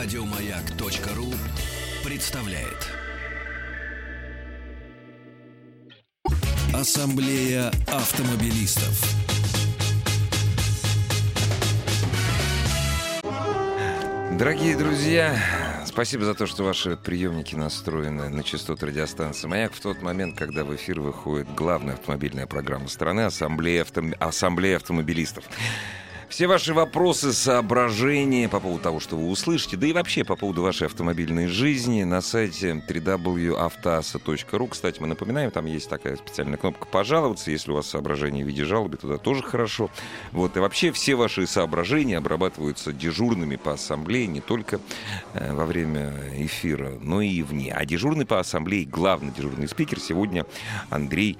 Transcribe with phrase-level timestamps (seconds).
[0.00, 1.26] Радиомаяк.ру
[2.08, 2.88] представляет.
[6.72, 9.02] Ассамблея автомобилистов.
[14.38, 15.36] Дорогие друзья,
[15.84, 20.62] спасибо за то, что ваши приемники настроены на частоту радиостанции «Маяк» в тот момент, когда
[20.62, 24.14] в эфир выходит главная автомобильная программа страны «Ассамблея, автом...
[24.20, 25.42] Ассамблея автомобилистов».
[26.28, 30.62] Все ваши вопросы, соображения по поводу того, что вы услышите, да и вообще по поводу
[30.62, 34.66] вашей автомобильной жизни на сайте www.автоаса.ру.
[34.66, 37.50] Кстати, мы напоминаем, там есть такая специальная кнопка «Пожаловаться».
[37.50, 39.88] Если у вас соображения в виде жалобы, туда тоже хорошо.
[40.32, 40.54] Вот.
[40.58, 44.80] И вообще все ваши соображения обрабатываются дежурными по ассамблее не только
[45.32, 47.72] э, во время эфира, но и вне.
[47.72, 50.44] А дежурный по ассамблее, главный дежурный спикер сегодня
[50.90, 51.38] Андрей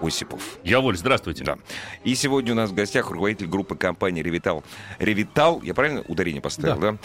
[0.00, 0.58] Осипов.
[0.64, 1.44] Я Воль, здравствуйте.
[1.44, 1.58] Да.
[2.04, 4.64] И сегодня у нас в гостях руководитель группы компании «Ревитал».
[4.98, 6.92] «Ревитал», я правильно ударение поставил, да?
[6.92, 6.98] да?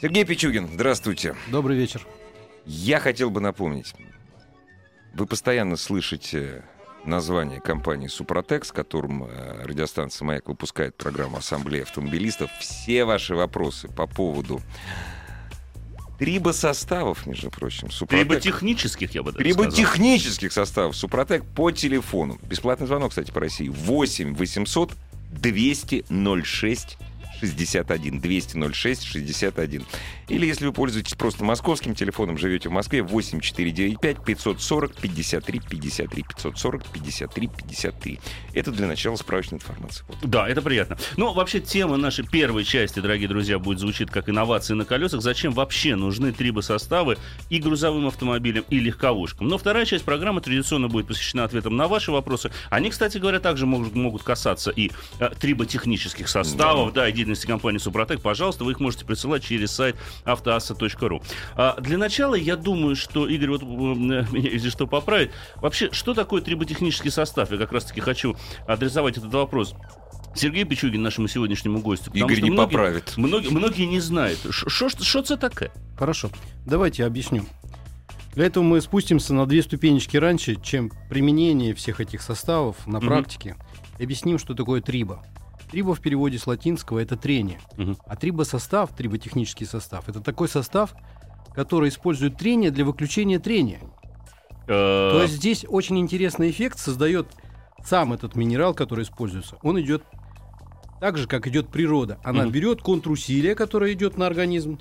[0.00, 1.34] Сергей Пичугин, здравствуйте.
[1.48, 2.06] Добрый вечер.
[2.64, 3.94] Я хотел бы напомнить,
[5.14, 6.62] вы постоянно слышите
[7.04, 12.50] название компании «Супротек», с которым э, радиостанция «Маяк» выпускает программу «Ассамблея автомобилистов».
[12.60, 14.60] Все ваши вопросы по поводу
[16.18, 17.90] Трибосоставов, между прочим.
[17.90, 18.28] Супротек.
[18.28, 20.96] Триботехнических, я бы даже Триботехнических составов.
[20.96, 22.38] Супротек по телефону.
[22.42, 23.68] Бесплатный звонок, кстати, по России.
[23.68, 24.92] 8 800
[25.30, 26.04] 200
[26.44, 26.98] 06
[27.40, 29.84] 61 206 61.
[30.28, 36.84] Или если вы пользуетесь просто московским телефоном, живете в Москве, 8495 540 53 53 540
[36.86, 38.20] 53 53.
[38.54, 40.06] Это для начала справочная информация.
[40.08, 40.18] Вот.
[40.22, 40.98] Да, это приятно.
[41.16, 45.22] Но вообще тема нашей первой части, дорогие друзья, будет звучить как инновации на колесах.
[45.22, 49.48] Зачем вообще нужны трибосоставы и грузовым автомобилям, и легковушкам?
[49.48, 52.50] Но вторая часть программы традиционно будет посвящена ответам на ваши вопросы.
[52.70, 57.46] Они, кстати говоря, также могут, могут касаться и э, триботехнических составов, да, да и деятельности
[57.46, 58.20] компании Супротек.
[58.20, 61.22] Пожалуйста, вы их можете присылать через сайт автоасса.ру.
[61.54, 65.32] А для начала, я думаю, что Игорь вот меня, если что, поправит.
[65.56, 67.50] Вообще, что такое триботехнический состав?
[67.50, 68.36] Я как раз-таки хочу
[68.66, 69.74] адресовать этот вопрос.
[70.34, 72.10] Сергей Пичугин, нашему сегодняшнему гостю.
[72.12, 73.14] Игорь не многие, поправит.
[73.16, 74.38] Многие, многие не знают.
[74.50, 75.70] Что это такое?
[75.96, 76.30] Хорошо.
[76.64, 77.44] Давайте я объясню.
[78.34, 83.56] Для этого мы спустимся на две ступенечки раньше, чем применение всех этих составов на практике.
[83.58, 83.98] Mm-hmm.
[83.98, 85.24] И объясним, что такое триба.
[85.70, 87.60] Триба в переводе с латинского это трение.
[87.76, 87.96] Угу.
[88.06, 90.94] А трибосостав, триботехнический состав, это такой состав,
[91.54, 93.80] который использует трение для выключения трения.
[94.66, 95.10] Э.
[95.12, 97.26] То есть здесь очень интересный эффект создает
[97.84, 99.56] сам этот минерал, который используется.
[99.62, 100.02] Он идет
[101.00, 102.18] так же, как идет природа.
[102.24, 102.50] Она угу.
[102.50, 104.78] берет контрусилие, которое идет на организм,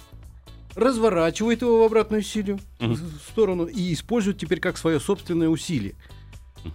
[0.75, 2.93] разворачивает его в обратную силу угу.
[2.93, 5.95] в сторону и использует теперь как свое собственное усилие.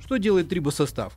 [0.00, 1.12] Что делает трибосостав?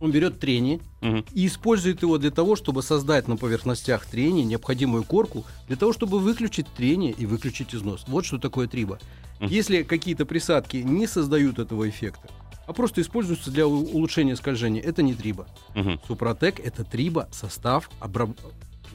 [0.00, 1.24] Он берет трение угу.
[1.32, 6.18] и использует его для того, чтобы создать на поверхностях трения необходимую корку, для того, чтобы
[6.18, 8.04] выключить трение и выключить износ.
[8.06, 8.98] Вот что такое триба.
[9.40, 9.48] Угу.
[9.48, 12.28] Если какие-то присадки не создают этого эффекта,
[12.66, 15.46] а просто используются для улучшения скольжения, это не триба.
[15.74, 16.00] Угу.
[16.06, 18.30] Супротек это триба, состав, обраб...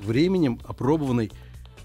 [0.03, 1.31] временем опробованный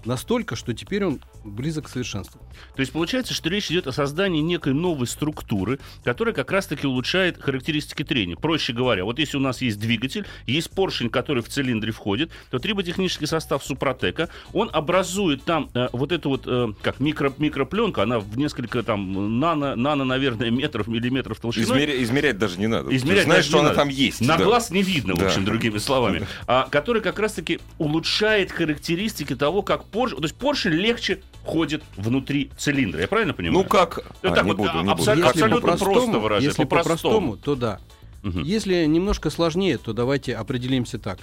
[0.05, 1.21] настолько, что теперь он
[1.51, 2.41] близок к совершенству.
[2.75, 7.41] То есть получается, что речь идет о создании некой новой структуры, которая как раз-таки улучшает
[7.41, 8.35] характеристики трения.
[8.35, 12.59] Проще говоря, вот если у нас есть двигатель, есть поршень, который в цилиндре входит, то
[12.59, 18.19] триботехнический состав Супротека, он образует там э, вот эту вот, э, как микро, микропленка, она
[18.19, 21.65] в несколько там нано, нано, наверное, метров, миллиметров толщиной.
[21.65, 22.95] Измеря, измерять даже не надо.
[22.95, 23.79] Измерять Ты знаешь, что она надо.
[23.81, 24.21] там есть.
[24.21, 24.43] На да.
[24.43, 25.23] глаз не видно, да.
[25.23, 26.19] в общем, другими словами.
[26.19, 26.25] Да.
[26.47, 32.51] А, который как раз-таки улучшает характеристики того, как поршень, то есть поршень легче ходит внутри
[32.57, 33.01] цилиндра.
[33.01, 33.63] Я правильно понимаю?
[33.63, 33.99] Ну как?
[34.21, 35.29] Ну, а, так не вот, буду, не абсолютно, буду.
[35.29, 36.43] абсолютно по просто выражать.
[36.43, 37.79] Если по-простому, по то да.
[38.23, 38.39] Угу.
[38.39, 41.19] Если немножко сложнее, то давайте определимся так.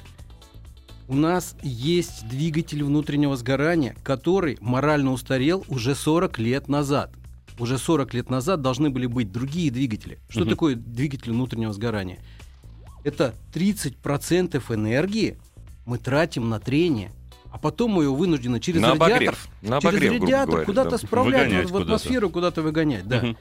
[1.06, 7.12] У нас есть двигатель внутреннего сгорания, который морально устарел уже 40 лет назад.
[7.58, 10.18] Уже 40 лет назад должны были быть другие двигатели.
[10.28, 10.50] Что угу.
[10.50, 12.18] такое двигатель внутреннего сгорания?
[13.04, 15.36] Это 30% энергии
[15.84, 17.12] мы тратим на трение
[17.54, 20.98] а потом мы его вынуждены через на радиатор, обогрев, на через обогрев, радиатор куда-то да.
[20.98, 23.06] справлять, выгонять в атмосферу куда-то выгонять.
[23.06, 23.18] Да.
[23.18, 23.36] Угу.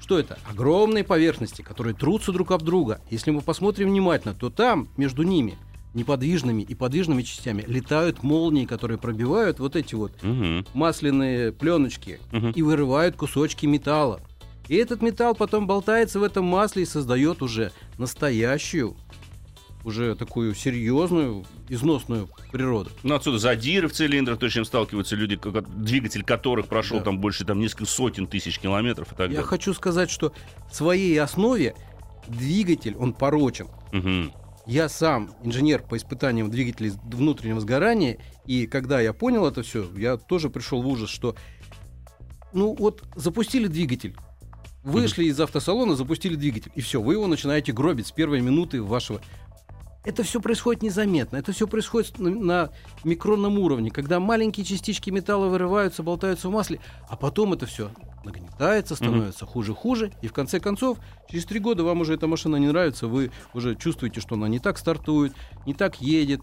[0.00, 0.38] Что это?
[0.50, 3.00] Огромные поверхности, которые трутся друг об друга.
[3.10, 5.56] Если мы посмотрим внимательно, то там между ними
[5.94, 10.66] неподвижными и подвижными частями летают молнии, которые пробивают вот эти вот угу.
[10.74, 12.48] масляные пленочки угу.
[12.48, 14.20] и вырывают кусочки металла.
[14.66, 18.96] И этот металл потом болтается в этом масле и создает уже настоящую
[19.84, 22.90] уже такую серьезную, износную природу.
[23.02, 25.38] Ну, отсюда задиры в цилиндрах, то, с чем сталкиваются люди,
[25.76, 27.04] двигатель которых прошел да.
[27.04, 30.32] там больше там, нескольких сотен тысяч километров и так Я хочу сказать, что
[30.70, 31.74] в своей основе
[32.28, 33.68] двигатель, он порочен.
[33.92, 34.32] Угу.
[34.66, 40.16] Я сам инженер по испытаниям двигателей внутреннего сгорания, и когда я понял это все, я
[40.16, 41.36] тоже пришел в ужас, что
[42.54, 44.16] ну вот запустили двигатель,
[44.82, 49.20] вышли из автосалона, запустили двигатель, и все, вы его начинаете гробить с первой минуты вашего.
[50.04, 52.70] Это все происходит незаметно, это все происходит на, на
[53.04, 56.78] микронном уровне, когда маленькие частички металла вырываются, болтаются в масле,
[57.08, 57.90] а потом это все
[58.22, 60.98] нагнетается, становится хуже-хуже, и в конце концов,
[61.30, 64.58] через три года вам уже эта машина не нравится, вы уже чувствуете, что она не
[64.58, 65.32] так стартует,
[65.66, 66.42] не так едет,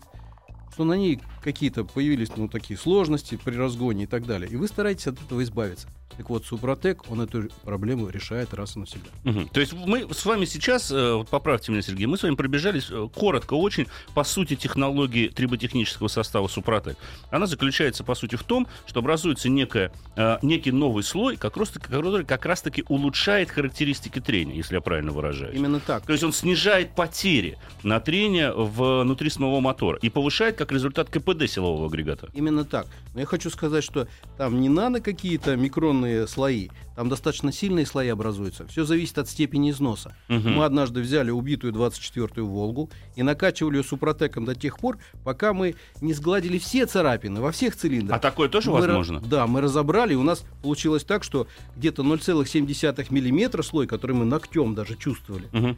[0.74, 4.50] что на ней какие-то появились ну, такие сложности при разгоне и так далее.
[4.50, 5.88] И вы стараетесь от этого избавиться.
[6.18, 9.10] Так вот, Супротек, он эту проблему решает раз и навсегда.
[9.24, 9.48] Мгм.
[9.50, 12.88] То есть мы с вами сейчас, э, вот поправьте меня, Сергей, мы с вами пробежались
[12.90, 16.98] э, коротко очень по сути технологии триботехнического состава Супротек.
[17.30, 21.70] Она заключается, по сути, в том, что образуется некая, э, некий новый слой, как раз,
[21.70, 25.56] который как раз-таки улучшает характеристики трения, если я правильно выражаюсь.
[25.56, 26.06] Именно так.
[26.06, 31.50] То есть он снижает потери на трение внутри самого мотора и повышает как результат КПД
[31.50, 32.30] силового агрегата.
[32.34, 32.88] Именно так.
[33.14, 35.56] Но я хочу сказать, что там не надо какие-то
[36.02, 38.68] микронные слои, там достаточно сильные слои образуются.
[38.68, 40.16] Все зависит от степени износа.
[40.28, 40.54] Мгм.
[40.54, 45.76] Мы однажды взяли убитую 24-ю Волгу и накачивали ее супротеком до тех пор, пока мы
[46.02, 48.18] не сгладили все царапины во всех цилиндрах.
[48.18, 49.22] А такое тоже Мы возможно?
[49.22, 54.26] Да, мы разобрали, и у нас получилось так, что где-то 0,7 миллиметра слой, который мы
[54.26, 55.78] ногтем даже чувствовали, Мгм.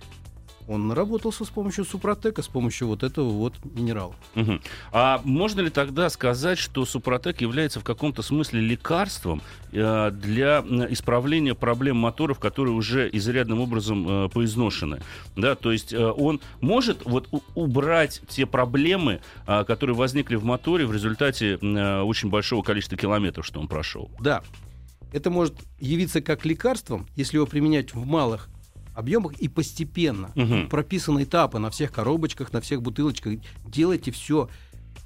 [0.67, 4.15] Он наработался с помощью супротека, с помощью вот этого вот минерала.
[4.35, 4.61] Мгм.
[4.91, 10.91] А можно ли тогда сказать, что Супротек является в каком-то смысле лекарством э, для м,
[10.93, 15.01] исправления проблем моторов, которые уже изрядным образом э, поизношены?
[15.35, 20.43] Да, то есть э, он может вот у- убрать те проблемы, а, которые возникли в
[20.43, 24.09] моторе в результате э, очень большого количества километров, что он прошел.
[24.19, 24.43] Да,
[25.11, 28.49] это может явиться как лекарством, если его применять в малых
[28.93, 30.31] объемах и постепенно.
[30.35, 30.69] Мгм.
[30.69, 33.33] Прописаны этапы на всех коробочках, на всех бутылочках.
[33.65, 34.49] Делайте все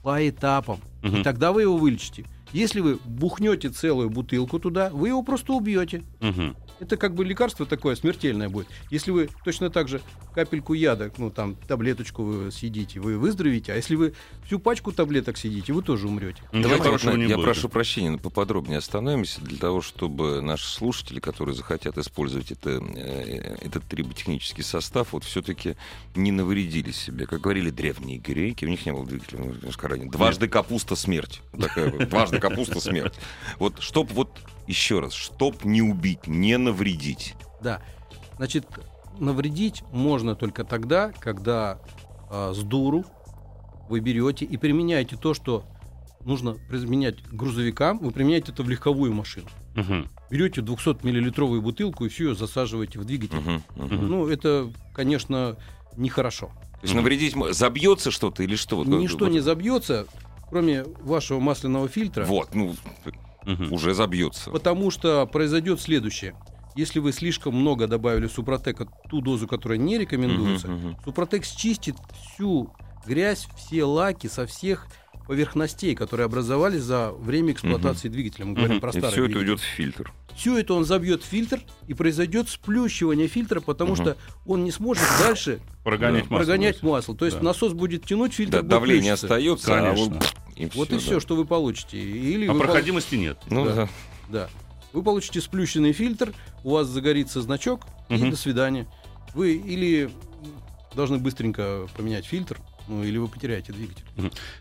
[0.03, 0.79] по этапам.
[1.01, 1.17] Мгм.
[1.17, 2.25] И тогда вы его вылечите.
[2.53, 6.03] Если вы бухнете целую бутылку туда, вы его просто убьете.
[6.21, 6.55] Мгм.
[6.79, 8.67] Это как бы лекарство такое смертельное будет.
[8.89, 10.01] Если вы точно так же
[10.33, 13.73] капельку яда, ну там таблеточку вы съедите, вы выздоровеете.
[13.73, 14.13] А если вы
[14.45, 16.41] всю пачку таблеток съедите, вы тоже умрете.
[16.51, 17.45] Давайте, хорошего вот, не я будет.
[17.45, 23.57] прошу прощения, но поподробнее остановимся для того, чтобы наши слушатели, которые захотят использовать это, э,
[23.61, 25.75] этот триботехнический состав, вот все-таки
[26.15, 27.25] не навредили себе.
[27.25, 30.09] Как говорили древние греки, у них не было двигателя, ну, ранее.
[30.09, 31.41] Дважды капуста смерть.
[31.59, 33.15] Такая Дважды капуста смерть.
[33.59, 34.29] Вот чтоб вот
[34.67, 37.35] еще раз, чтоб не убить, не навредить.
[37.61, 37.81] Да.
[38.37, 38.67] Значит,
[39.19, 41.79] навредить можно только тогда, когда
[42.29, 43.05] а, с дуру
[43.89, 45.65] вы берете и применяете то, что
[46.25, 49.47] нужно применять к грузовикам, вы применяете это в легковую машину.
[49.75, 50.09] Мгм.
[50.29, 53.37] Берете 200-миллилитровую бутылку и все ее засаживаете в двигатель.
[53.37, 53.63] Мгм.
[53.75, 54.07] Мгм.
[54.07, 55.55] Ну, это, конечно,
[55.95, 56.47] нехорошо.
[56.47, 58.83] То есть навредить забьется что-то или что?
[58.83, 60.05] Ничто вот- не забьется,
[60.49, 62.75] кроме вашего масляного фильтра, Вот, ну,
[63.47, 63.71] Мгм.
[63.73, 64.51] уже забьется.
[64.51, 66.35] потому что произойдет следующее.
[66.75, 70.97] Если вы слишком много добавили супротека, ту дозу, которая не рекомендуется, Мгм, мгм.
[71.03, 71.95] Супротек счистит
[72.35, 72.71] всю
[73.05, 74.87] грязь, все лаки со всех
[75.27, 78.45] поверхностей, которые образовались за время эксплуатации двигателя.
[78.45, 78.81] Мы говорим Мгм.
[78.81, 80.13] про И старый все это уйдет в фильтр.
[80.35, 84.01] Все это он забьет в фильтр, и произойдет сплющивание фильтра, потому Мгм.
[84.01, 86.37] что он не сможет дальше Прогонять Да, масло.
[86.45, 87.15] прогонять масло.
[87.15, 87.43] То есть Да.
[87.43, 89.25] насос будет тянуть, фильтр Да, будет давление плющиться.
[89.25, 90.05] остается, Конечно.
[90.05, 91.19] а вот, и Вот и все, да.
[91.21, 91.97] что вы получите.
[91.99, 93.37] Или А вы проходимости нет.
[93.49, 93.73] Ну Да.
[93.75, 93.89] да.
[94.29, 94.49] Да.
[94.93, 98.31] Вы получите сплющенный фильтр, у вас загорится значок, и Мгм.
[98.31, 98.87] до свидания.
[99.33, 100.09] Вы или
[100.95, 102.57] должны быстренько поменять фильтр,
[102.87, 104.03] ну или вы потеряете двигатель.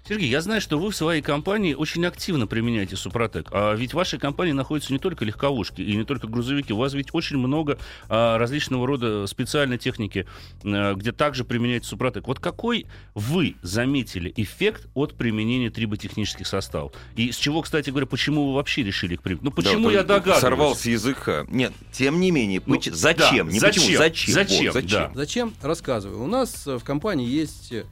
[0.08, 3.48] Сергей, я знаю, что вы в своей компании очень активно применяете Супротек.
[3.52, 6.72] А ведь в вашей компании находятся не только легковушки и не только грузовики.
[6.72, 7.78] У вас ведь очень много
[8.08, 10.26] а, различного рода специальной техники,
[10.64, 12.26] а, где также применяется Супротек.
[12.26, 16.92] Вот какой вы заметили эффект от применения триботехнических составов?
[17.16, 19.44] И с чего, кстати говоря, почему вы вообще решили их применить?
[19.44, 20.40] Ну, почему Да, я вот догадываюсь?
[20.40, 21.44] Сорвал с языка.
[21.48, 23.46] Нет, тем не менее, Ну, поч- зачем?
[23.46, 23.82] да, не зачем?
[23.82, 24.34] почему, зачем?
[24.34, 24.88] Зачем, Вот, зачем?
[24.90, 25.10] да.
[25.14, 25.54] Зачем?
[25.62, 26.22] Рассказываю.
[26.22, 27.84] У нас э, в компании есть э,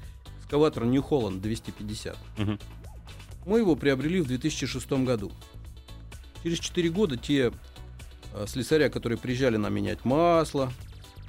[0.54, 2.16] экскаватор New Holland 250.
[2.38, 2.58] Мгм.
[3.44, 5.32] Мы его приобрели в 2006 году.
[6.44, 7.50] Через 4 года те
[8.32, 10.72] э, слесаря, которые приезжали нам менять масло,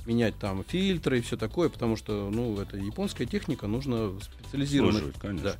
[0.05, 4.99] менять там фильтры и все такое, потому что, ну, это японская техника, нужно специализированно.
[4.99, 5.51] Слушай, конечно.
[5.53, 5.57] Да.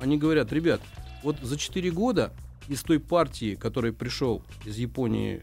[0.00, 0.80] Они говорят, ребят,
[1.24, 2.32] вот за 4 года
[2.68, 5.42] из той партии, который пришел из Японии,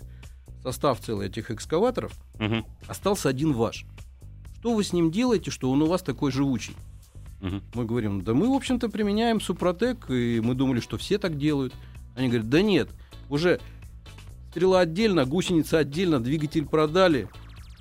[0.63, 2.65] состав целый этих экскаваторов, Мгм.
[2.87, 3.85] остался один ваш.
[4.59, 6.73] Что вы с ним делаете, что он у вас такой живучий?
[7.41, 7.61] Мгм.
[7.73, 11.73] Мы говорим, да мы, в общем-то, применяем Супротек, и мы думали, что все так делают.
[12.15, 12.89] Они говорят, да нет,
[13.29, 13.59] уже
[14.51, 17.27] стрела отдельно, гусеница отдельно, двигатель продали,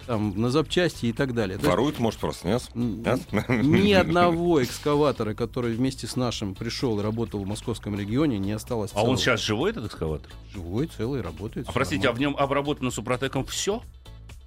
[0.07, 1.57] там, на запчасти и так далее.
[1.59, 2.69] Воруют, может, просто, нет?
[2.75, 8.91] Ни одного экскаватора, который вместе с нашим пришел и работал в московском регионе, не осталось
[8.95, 10.31] А он сейчас живой, этот экскаватор?
[10.53, 11.69] живой, целый, работает.
[11.69, 12.37] А простите, а в нормально.
[12.37, 13.83] нем обработано супротеком все?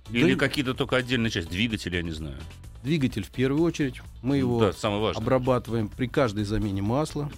[0.09, 1.49] Да Или и- какие-то только отдельные части?
[1.49, 2.37] Двигатели, я не знаю.
[2.87, 4.01] Двигатель в первую очередь.
[4.21, 5.21] Мы его Да, самое важное.
[5.21, 7.29] обрабатываем при каждой замене масла.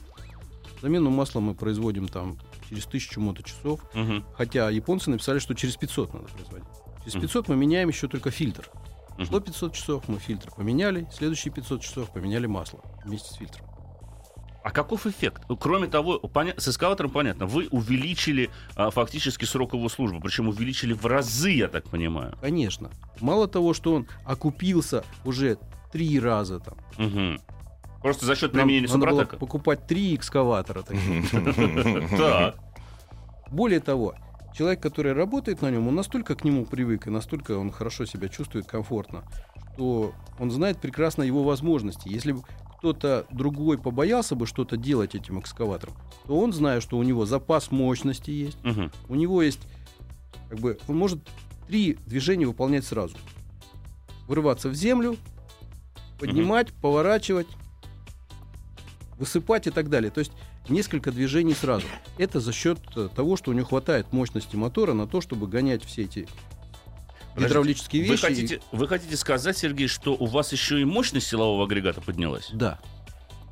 [0.79, 2.37] Замену масла мы производим там
[2.69, 3.81] через тысячу моточасов.
[3.95, 6.67] Мгм, Хотя японцы написали, что через 500 надо производить.
[6.99, 7.21] Через Мгм.
[7.23, 8.69] 500 мы меняем еще только фильтр.
[9.17, 9.25] мгм.
[9.25, 11.07] Шло 500 часов, мы фильтр поменяли.
[11.11, 13.65] Следующие 500 часов поменяли масло вместе с фильтром.
[14.63, 15.43] А каков эффект?
[15.59, 20.93] Кроме того, поня- с эскаватором понятно, вы увеличили а, фактически срок его службы, причем увеличили
[20.93, 22.37] в разы, я так понимаю.
[22.41, 22.89] Конечно.
[23.21, 25.57] Мало того, что он окупился уже
[25.91, 26.77] три раза там.
[26.97, 27.39] Мгм.
[28.01, 30.83] Просто за счет Нам применения надо было покупать три экскаватора.
[30.83, 32.55] Так.
[33.51, 34.15] Более того,
[34.53, 38.27] человек, который работает на нем, он настолько к нему привык и настолько он хорошо себя
[38.27, 39.23] чувствует комфортно,
[39.73, 42.09] что он знает прекрасно его возможности.
[42.09, 42.43] Если бы
[42.79, 45.93] кто-то другой побоялся бы что-то делать этим экскаватором,
[46.25, 48.89] то он, зная, что у него запас мощности есть, Мгм.
[49.09, 49.59] у него есть,
[50.49, 51.19] как бы, он может
[51.67, 53.17] три движения выполнять сразу.
[54.27, 55.17] Вырываться в землю,
[56.19, 57.47] поднимать, поворачивать,
[59.17, 60.09] высыпать и так далее.
[60.09, 60.31] То есть
[60.69, 61.85] несколько движений сразу.
[62.17, 65.83] Это за счет э, того, что у него хватает мощности мотора на то, чтобы гонять
[65.83, 66.27] все эти
[67.39, 68.19] Подождите, гидравлические Вы вещи.
[68.21, 72.49] и- хотите, вы хотите сказать, Сергей, что у вас еще и мощность силового агрегата поднялась?
[72.53, 72.79] Да,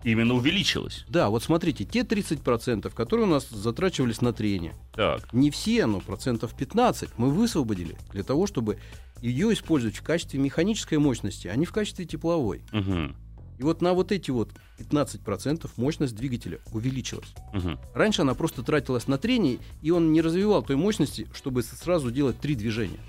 [0.04, 1.06] Именно увеличилась?
[1.10, 5.34] да, вот смотрите, те 30%, которые у нас затрачивались на трение, Так.
[5.34, 8.78] не все, но процентов 15 мы высвободили для того, чтобы
[9.22, 12.62] ее использовать в качестве механической мощности, а не в качестве тепловой.
[12.72, 13.16] Мгм.
[13.58, 17.34] И вот на вот эти вот 15% мощность двигателя увеличилась.
[17.54, 17.80] Мгм.
[17.96, 22.40] Раньше она просто тратилась на трение, и он не развивал той мощности, чтобы сразу делать
[22.40, 23.00] три движения.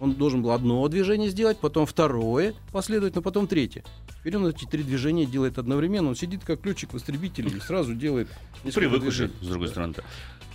[0.00, 3.82] Он должен был одно движение сделать, потом второе последовательно, потом третье.
[4.20, 6.08] Теперь он эти три движения делает одновременно.
[6.10, 8.28] Он сидит как ключик в истребителе и сразу делает
[8.74, 9.72] Привык уже, с другой Да.
[9.72, 10.04] стороны-то.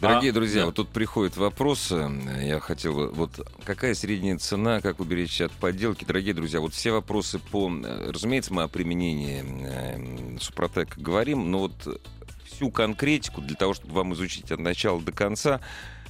[0.01, 0.65] Дорогие А, друзья, да.
[0.67, 2.09] вот тут приходят вопросы.
[2.41, 6.03] Я хотел, вот какая средняя цена, как уберечь от подделки?
[6.03, 7.71] Дорогие друзья, вот все вопросы по...
[7.71, 12.01] э, Разумеется, мы о применении э, Супротека говорим, но вот
[12.45, 15.61] всю конкретику для того, чтобы вам изучить от начала до конца,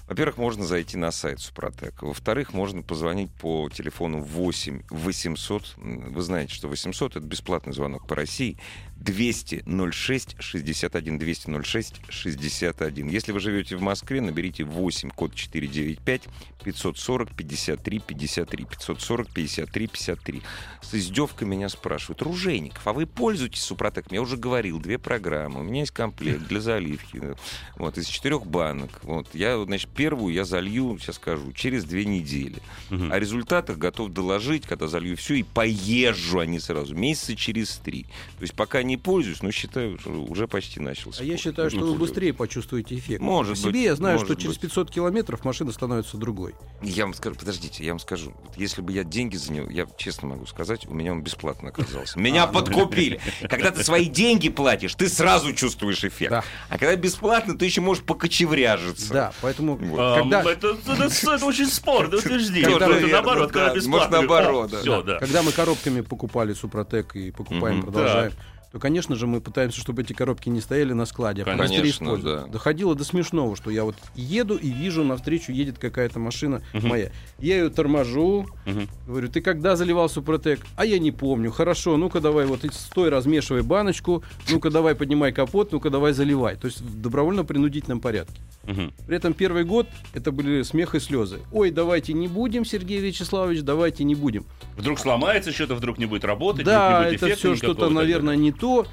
[0.07, 2.01] во-первых, можно зайти на сайт Супротек.
[2.01, 5.75] Во-вторых, можно позвонить по телефону 8 800.
[5.77, 8.57] М, Вы знаете, что 800— это бесплатный звонок по России.
[8.97, 13.07] 200 06 61 200 06 61.
[13.07, 16.21] Если вы живете в Москве, наберите 8 код 495
[16.63, 20.41] 540 53 53 540 53 53.
[20.81, 22.21] С издевкой меня спрашивают.
[22.21, 24.13] Ружейников, а вы пользуетесь Супротеком?
[24.13, 25.59] Я уже говорил, две программы.
[25.61, 27.35] У меня есть комплект для заливки.
[27.75, 29.03] Вот, из четырех банок.
[29.03, 32.61] Вот, я, значит, первую я залью, сейчас скажу, через две недели.
[32.89, 33.11] Мгм.
[33.11, 38.03] О результатах готов доложить, когда залью все, и поезжу они сразу, месяца через три.
[38.37, 41.21] То есть пока не пользуюсь, но считаю, что уже почти начался.
[41.21, 43.21] А я считаю, что вы быстрее почувствуете эффект.
[43.21, 44.61] Может По себе быть, я знаю, может что через быть.
[44.61, 46.55] 500 километров машина становится другой.
[46.81, 48.33] Я вам скажу, подождите, я вам скажу.
[48.43, 51.69] Вот если бы я деньги за него, я честно могу сказать, у меня он бесплатно
[51.69, 52.19] оказался.
[52.19, 53.19] Меня подкупили.
[53.49, 56.31] Когда ты свои деньги платишь, ты сразу чувствуешь эффект.
[56.31, 56.43] Да.
[56.69, 59.13] А когда бесплатно, ты еще можешь покочевряжиться.
[59.13, 59.99] Да, поэтому Вот.
[59.99, 62.65] А, когда, это, это- это очень спорное утверждение.
[62.77, 63.97] Когда Это наоборот, когда да, бесплатно.
[64.17, 64.79] может, наоборот, да.
[64.79, 65.19] Все, да.
[65.19, 68.33] когда мы коробками покупали Супротек и покупаем, продолжаем,
[68.73, 72.45] то, конечно же, мы пытаемся, чтобы эти коробки не стояли на складе, а Конечно, использовать.
[72.45, 72.47] да.
[72.51, 76.87] Доходило до смешного, что я вот еду и вижу, навстречу едет какая-то машина Мгм.
[76.87, 77.11] моя.
[77.37, 78.89] Я ее торможу, Мгм.
[79.05, 80.61] говорю, ты когда заливал Супротек?
[80.75, 81.51] А я не помню.
[81.51, 86.55] Хорошо, ну-ка давай, вот стой, размешивай баночку, ну-ка давай поднимай капот, ну-ка давай заливай.
[86.55, 88.41] То есть в добровольно-принудительном порядке.
[88.63, 88.91] Мгм.
[89.05, 91.41] При этом первый год это были смех и слезы.
[91.51, 94.45] Ой, давайте не будем, Сергей Вячеславович, давайте не будем.
[94.77, 98.35] Вдруг сломается что-то, вдруг не будет работать, да, вдруг не будет это все что-то, наверное,
[98.35, 98.87] не то.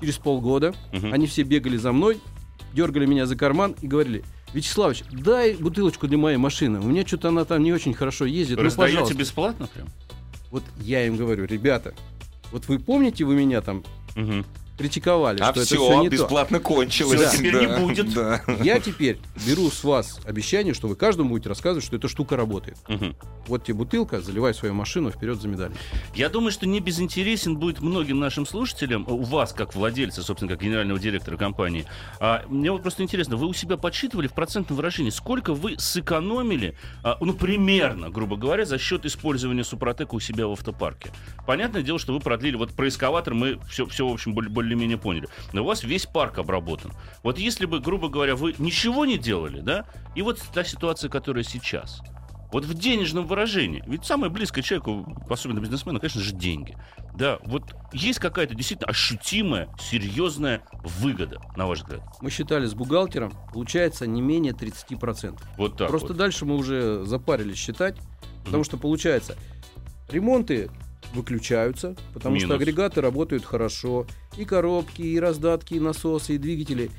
[0.00, 1.12] Через полгода Мгм.
[1.12, 2.18] они все бегали за мной,
[2.72, 6.80] дергали меня за карман и говорили, Вячеславович, дай бутылочку для моей машины.
[6.80, 8.56] У меня что-то она там не очень хорошо ездит.
[8.56, 9.18] Ну, Раздаете пожалуйста.
[9.18, 9.88] бесплатно прям?
[10.50, 11.94] Вот я им говорю, ребята,
[12.52, 13.84] вот вы помните, вы меня там
[14.16, 14.44] Мгм.
[14.82, 16.14] Критиковали, А что это все, все не то.
[16.16, 17.20] бесплатно кончилось.
[17.20, 18.12] Всё, теперь не будет.
[18.14, 18.42] Да.
[18.62, 22.76] Я теперь беру с вас обещание, что вы каждому будете рассказывать, что эта штука работает.
[22.88, 23.14] Мгм.
[23.46, 25.76] Вот тебе бутылка, заливай свою машину вперед за медалью.
[26.14, 30.60] Я думаю, что не безинтересен будет многим нашим слушателям, у вас, как владельца, собственно, как
[30.62, 31.86] генерального директора компании.
[32.20, 36.76] А, мне вот просто интересно, вы у себя подсчитывали в процентном выражении, сколько вы сэкономили,
[37.04, 41.10] а, ну, примерно, грубо говоря, за счет использования Супротека у себя в автопарке?
[41.46, 44.98] Понятное дело, что вы продлили, вот про эскаватор мы все, все в общем, более- более-менее
[44.98, 45.28] поняли.
[45.52, 46.92] Но у вас весь парк обработан.
[47.22, 51.44] Вот если бы, грубо говоря, вы ничего не делали, да, и вот та ситуация, которая
[51.44, 52.02] сейчас,
[52.52, 53.82] Вот в денежном выражении.
[53.86, 56.76] Ведь самое близкое человеку, особенно бизнесмену, конечно же, деньги.
[57.14, 60.60] Да, вот есть какая-то действительно ощутимая, серьезная
[61.00, 62.02] выгода, на ваш взгляд?
[62.20, 65.40] Мы считали с бухгалтером, получается не менее 30%.
[65.56, 66.18] Вот так Просто вот.
[66.18, 67.96] дальше мы уже запарились считать,
[68.44, 69.34] потому что получается,
[70.10, 70.68] ремонты
[71.14, 72.60] выключаются, потому что Минус.
[72.60, 76.90] агрегаты работают хорошо, и коробки, и раздатки, и насосы, и двигатели,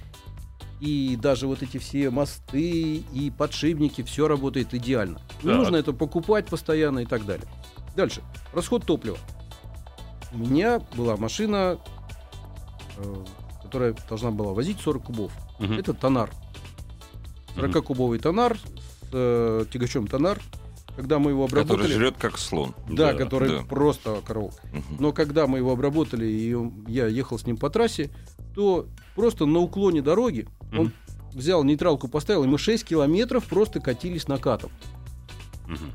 [0.80, 5.20] и даже вот эти все мосты, и подшипники, все работает идеально.
[5.42, 5.60] Не Так.
[5.60, 7.48] нужно это покупать постоянно и так далее.
[7.96, 8.22] Дальше.
[8.54, 9.18] Расход топлива.
[10.32, 11.80] У меня была машина,
[12.98, 13.16] э,
[13.64, 15.32] которая должна была возить 40 кубов.
[15.60, 15.74] Мгм.
[15.80, 16.32] Это тонар.
[17.56, 20.42] 40-кубовый тонар с э, тягачом тонар.
[20.96, 21.94] Когда мы его Который обработали...
[21.94, 22.76] жрет как слон.
[22.88, 23.64] Да, Да, который да.
[23.64, 24.54] просто коровок.
[24.72, 24.98] Мгм.
[25.00, 28.12] Но когда мы его обработали, и он- я ехал с ним по трассе,
[28.54, 30.94] то просто на уклоне дороги он Мгм.
[31.34, 34.70] взял нейтралку, поставил, и мы 6 километров просто катились накатом.
[35.68, 35.92] Мгм.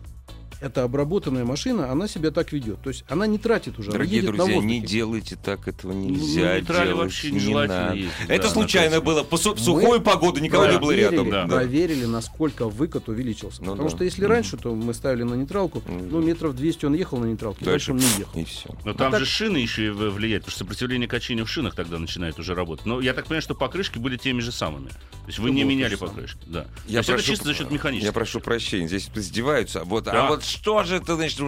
[0.60, 2.80] Эта обработанная машина, она себя так ведет.
[2.82, 6.54] То есть она не тратит уже, Дорогие друзья, не делайте так, этого Ну, нельзя на
[6.56, 7.02] нейтрале делать.
[7.04, 7.94] вообще не надо.
[7.94, 9.22] ездить, Это да, случайно было.
[9.22, 11.30] По су- сухую погоду никого не было рядом.
[11.30, 11.46] да.
[11.46, 13.62] проверили, насколько выкат увеличился.
[13.62, 13.94] Ну Потому да.
[13.94, 14.30] что если Мгм.
[14.32, 16.08] раньше, то мы ставили на нейтралку, Мгм.
[16.10, 18.40] ну, метров 200 он ехал на нейтралке, Дальше дальше он не ехал.
[18.40, 18.68] И все.
[18.84, 21.98] Но там так- же шины еще и влияют, потому что сопротивление качения в шинах тогда
[22.00, 22.84] начинает уже работать.
[22.86, 24.88] Но я так понимаю, что покрышки были теми же самыми.
[25.28, 26.38] То есть вы не меняли покрышки.
[26.46, 26.66] Да.
[26.86, 28.06] Я есть это прошу- чисто за счет механического.
[28.08, 29.84] Я прошу прощения, здесь издеваются.
[29.84, 30.24] Вот, Да.
[30.24, 31.38] А вот что же это значит?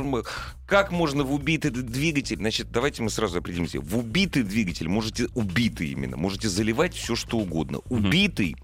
[0.67, 2.37] Как можно в убитый двигатель?
[2.37, 3.81] Значит, давайте мы сразу определимся.
[3.81, 7.79] В убитый двигатель можете, убитый именно, можете заливать все, что угодно.
[7.89, 8.55] Убитый,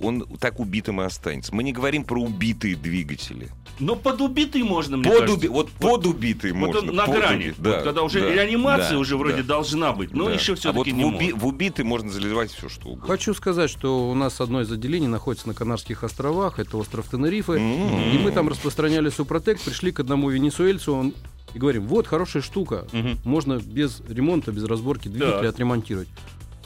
[0.00, 1.54] он так убитым и останется.
[1.54, 3.48] Мы не говорим про убитые двигатели.
[3.80, 5.46] Но под убитый можно, мне Под кажется.
[5.46, 6.90] уби- Вот под убитый Вот можно.
[6.90, 7.44] он на под грани.
[7.46, 10.32] уби- да, вот когда уже да, реанимация да, уже вроде да, должна быть, но да.
[10.32, 13.06] еще а все-таки вот не в, уби- в убитый можно заливать все, что угодно.
[13.06, 17.52] Хочу сказать, что у нас одно из отделений находится на Канарских островах, это остров Тенерифе.
[17.52, 18.12] М.
[18.12, 21.14] И мы там распространяли Супротек, пришли к одному венесуэльцу, он
[21.54, 23.18] и говорим, вот хорошая штука, Мгм.
[23.24, 25.50] можно без ремонта, без разборки двигателя Так.
[25.54, 26.08] отремонтировать.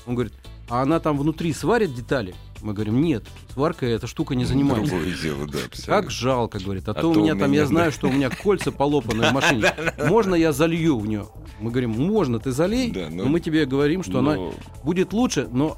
[0.07, 0.33] Он говорит,
[0.69, 2.35] а она там внутри сварит детали?
[2.63, 4.95] Мы говорим, нет, сваркой эта штука не занимается.
[4.95, 5.85] Другое дело, да, абсолютно.
[5.87, 6.89] Как жалко, говорит.
[6.89, 7.69] А, А то у то у меня там, меня, я да.
[7.69, 9.73] знаю, что у меня кольца полопаны в машине.
[10.09, 11.27] Можно я залью в нее?
[11.61, 15.13] Мы говорим, можно, ты залей, Да, но- но мы тебе говорим, что она Ну, будет
[15.13, 15.77] лучше, но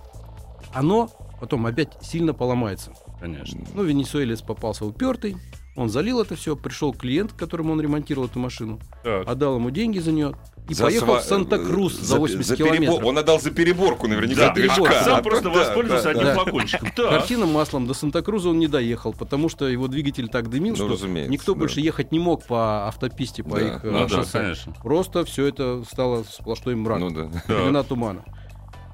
[0.73, 2.93] оно потом опять сильно поломается.
[3.21, 3.61] Конечно.
[3.75, 5.37] Ну, венесуэлец попался упертый,
[5.77, 9.27] он залил это все, пришел клиент, которому он ремонтировал эту машину, Так.
[9.29, 10.35] отдал ему деньги за нее
[10.69, 13.05] и За поехал сва- в Санта-Крус за 80 перебор- километров.
[13.05, 14.83] Он отдал за переборку наверняка Да, движка.
[15.01, 16.35] а сам А просто то- воспользовался да, да, одним да.
[16.43, 16.89] флакончиком.
[16.97, 17.11] Так.
[17.11, 20.89] Картина маслом до Санта-Круза он не доехал, потому что его двигатель так дымил, Ну, что
[20.89, 21.59] разумеется, никто да.
[21.61, 24.39] больше ехать не мог по автописте, по Да, их э, Ну да, шоссе.
[24.39, 24.73] конечно.
[24.83, 26.99] Просто все это стало сплошной мрак.
[27.01, 27.29] Ну да.
[27.47, 28.25] Пелена тумана.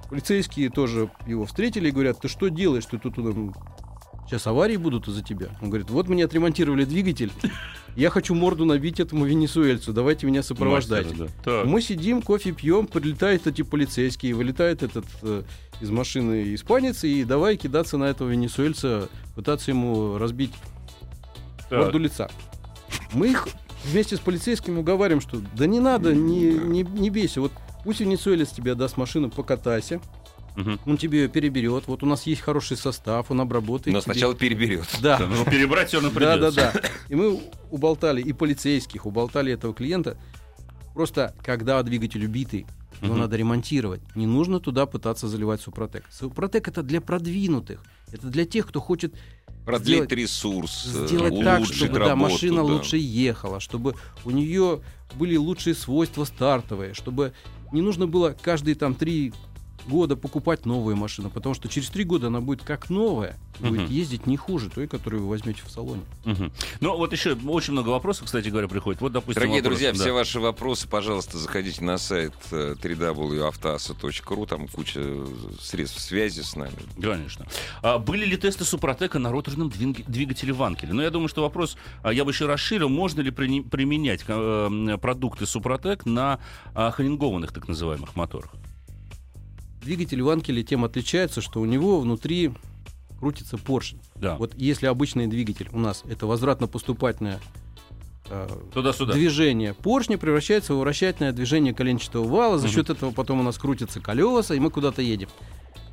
[0.08, 2.84] Полицейские тоже его встретили и говорят, ты что делаешь?
[2.86, 3.54] Ты тут um,
[4.30, 5.48] сейчас аварии будут из-за тебя.
[5.60, 7.32] Он говорит, вот мне отремонтировали двигатель,
[7.96, 11.10] я хочу морду набить этому венесуэльцу, давайте меня сопровождайте.
[11.10, 11.62] Мастера, да.
[11.64, 15.42] Мы сидим, кофе пьем, прилетают эти полицейские, вылетает этот э,
[15.80, 20.52] из машины испанец, и давай кидаться на этого венесуэльца, пытаться ему разбить
[21.68, 21.80] Так.
[21.80, 22.30] морду лица.
[23.12, 23.48] Мы их
[23.84, 27.40] вместе с полицейскими уговариваем, что да не надо, не, не, не бейся.
[27.40, 27.50] Вот
[27.82, 30.00] пусть венесуэлец тебе даст машину, покатайся,
[30.60, 30.80] Мгм.
[30.86, 31.84] он тебе ее переберет.
[31.86, 33.94] Вот у нас есть хороший состав, он обработает.
[33.94, 34.12] Но тебе.
[34.12, 34.86] сначала переберет.
[35.02, 35.18] Да.
[35.18, 36.80] Да, ну, перебрать все равно Да, да, придется.
[36.82, 36.88] да.
[37.08, 40.16] И мы уболтали и полицейских, уболтали этого клиента.
[40.94, 42.66] Просто когда двигатель убитый,
[43.00, 43.20] его Мгм.
[43.22, 44.00] надо ремонтировать.
[44.14, 46.04] Не нужно туда пытаться заливать Супротек.
[46.10, 47.82] Супротек это для продвинутых.
[48.12, 49.14] Это для тех, кто хочет
[49.66, 52.62] Продлить Сделать- ресурс, э, сделать так, чтобы да, работу, машина да.
[52.62, 53.94] лучше ехала, чтобы
[54.24, 54.80] у нее
[55.14, 57.34] были лучшие свойства стартовые, чтобы
[57.70, 59.34] не нужно было каждые там три
[59.90, 63.90] года покупать новую машину, потому что через три года она будет как новая, будет Мгм.
[63.90, 66.02] ездить не хуже той, которую вы возьмете в салоне.
[66.24, 66.52] Мгм.
[66.80, 69.00] Ну, вот еще очень много вопросов, кстати говоря, приходит.
[69.00, 69.98] Вот, допустим, Дорогие вопрос, друзья, да.
[69.98, 75.02] все ваши вопросы, пожалуйста, заходите на сайт э, www.автоаса.ру, там куча
[75.60, 76.72] средств связи с нами.
[77.00, 77.46] Конечно.
[77.82, 80.94] А были ли тесты Супротека на роторном двигателе Ванкеля?
[80.94, 82.88] Ну, я думаю, что вопрос а, я бы еще расширил.
[82.88, 86.38] Можно ли применять э, продукты Супротек на
[86.74, 88.50] а, хонингованных так называемых моторах?
[89.80, 92.52] Двигатель Ванкеля тем отличается, что у него внутри
[93.18, 94.00] крутится поршень.
[94.14, 94.36] Да.
[94.36, 97.40] Вот если обычный двигатель у нас это возвратно-поступательное
[98.28, 99.12] э, Туда-сюда.
[99.14, 102.58] движение поршня превращается в вращательное движение коленчатого вала.
[102.58, 102.74] За Мгм.
[102.74, 105.28] счет этого потом у нас крутятся колеса, и мы куда-то едем.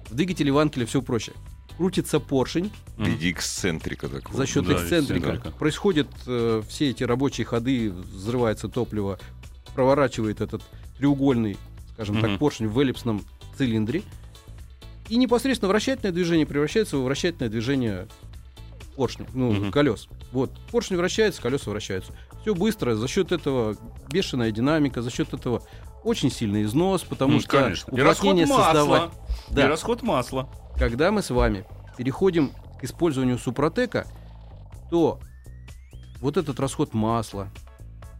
[0.09, 1.33] В двигателе Ванкеля все проще.
[1.77, 4.35] Крутится поршень В виде эксцентрика такого.
[4.35, 5.29] за счет да, эксцентрика.
[5.35, 5.51] эксцентрика.
[5.57, 9.19] Происходят э, все эти рабочие ходы, взрывается топливо,
[9.75, 10.63] проворачивает этот
[10.97, 11.55] треугольный,
[11.97, 12.29] скажем Мгм.
[12.29, 13.23] так, поршень в эллипсном
[13.57, 14.03] цилиндре.
[15.09, 18.07] И непосредственно вращательное движение превращается в вращательное движение
[18.95, 19.71] поршня, ну, Мгм.
[19.71, 20.07] колес.
[20.31, 22.11] Вот, поршень вращается, колеса вращаются.
[22.41, 23.75] Все быстро, за счет этого
[24.11, 25.63] бешеная динамика, за счет этого
[26.03, 27.95] очень сильный износ, потому Ну, что конечно.
[27.95, 27.99] И
[28.47, 29.01] создавать.
[29.03, 29.11] масла.
[29.49, 29.67] И Да.
[29.67, 30.49] расход масла.
[30.77, 31.65] Когда мы с вами
[31.97, 34.05] переходим к использованию супротека,
[34.91, 35.19] то
[36.21, 37.49] вот этот расход масла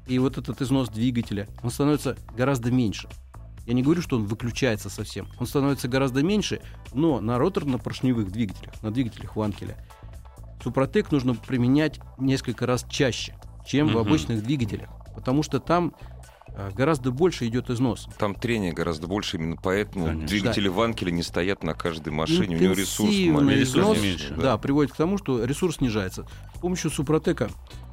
[0.07, 3.07] и вот этот износ двигателя, он становится гораздо меньше.
[3.67, 5.27] Я не говорю, что он выключается совсем.
[5.39, 6.61] Он становится гораздо меньше,
[6.93, 9.77] но на роторно-поршневых двигателях, на двигателях Ванкеля,
[10.63, 13.99] супротек нужно применять несколько раз чаще, чем в Мгм.
[13.99, 14.89] обычных двигателях.
[15.15, 15.93] Потому что там
[16.55, 18.07] э, гораздо больше идет износ.
[18.17, 20.27] Там трения гораздо больше, именно поэтому Конечно.
[20.27, 23.59] двигатели Ванкеля не стоят на каждой машине, у него ресурс маленький.
[23.59, 24.41] ресурс износ, меньше, да.
[24.41, 24.57] да.
[24.57, 26.25] приводит к тому, что ресурс снижается.
[26.55, 27.49] С помощью супротека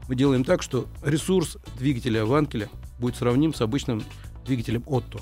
[0.08, 4.02] мы делаем так, что ресурс двигателя Ванкеля будет сравним с обычным
[4.46, 5.18] двигателем Отто.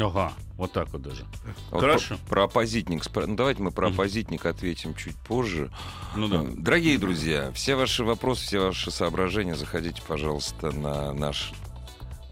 [0.00, 1.26] Ага, вот так вот даже.
[1.70, 2.16] А вот Хорошо.
[2.16, 3.04] Про, про оппозитник.
[3.14, 5.70] Ну, давайте мы про оппозитник ответим чуть позже.
[6.16, 6.44] Ну да.
[6.56, 11.52] Дорогие друзья, все ваши вопросы, все ваши соображения заходите, пожалуйста, на наш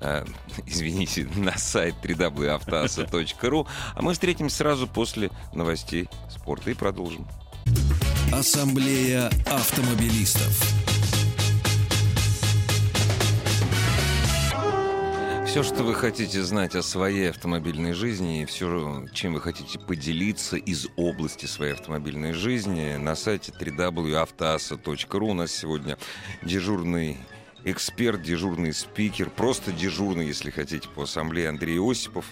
[0.01, 0.25] э,
[0.67, 7.27] извините, на сайт www.автоаса.ру, а мы встретимся сразу после новостей спорта и продолжим.
[8.33, 10.80] Ассамблея автомобилистов.
[15.51, 20.57] Все, что вы хотите знать о своей автомобильной жизни и все, чем вы хотите поделиться
[20.57, 25.99] из области своей автомобильной жизни, на сайте www.автоаса.ру у нас сегодня
[26.43, 27.17] дежурный
[27.65, 32.25] эксперт, дежурный спикер, просто дежурный, если хотите, по ассамблее Андрей Осипов.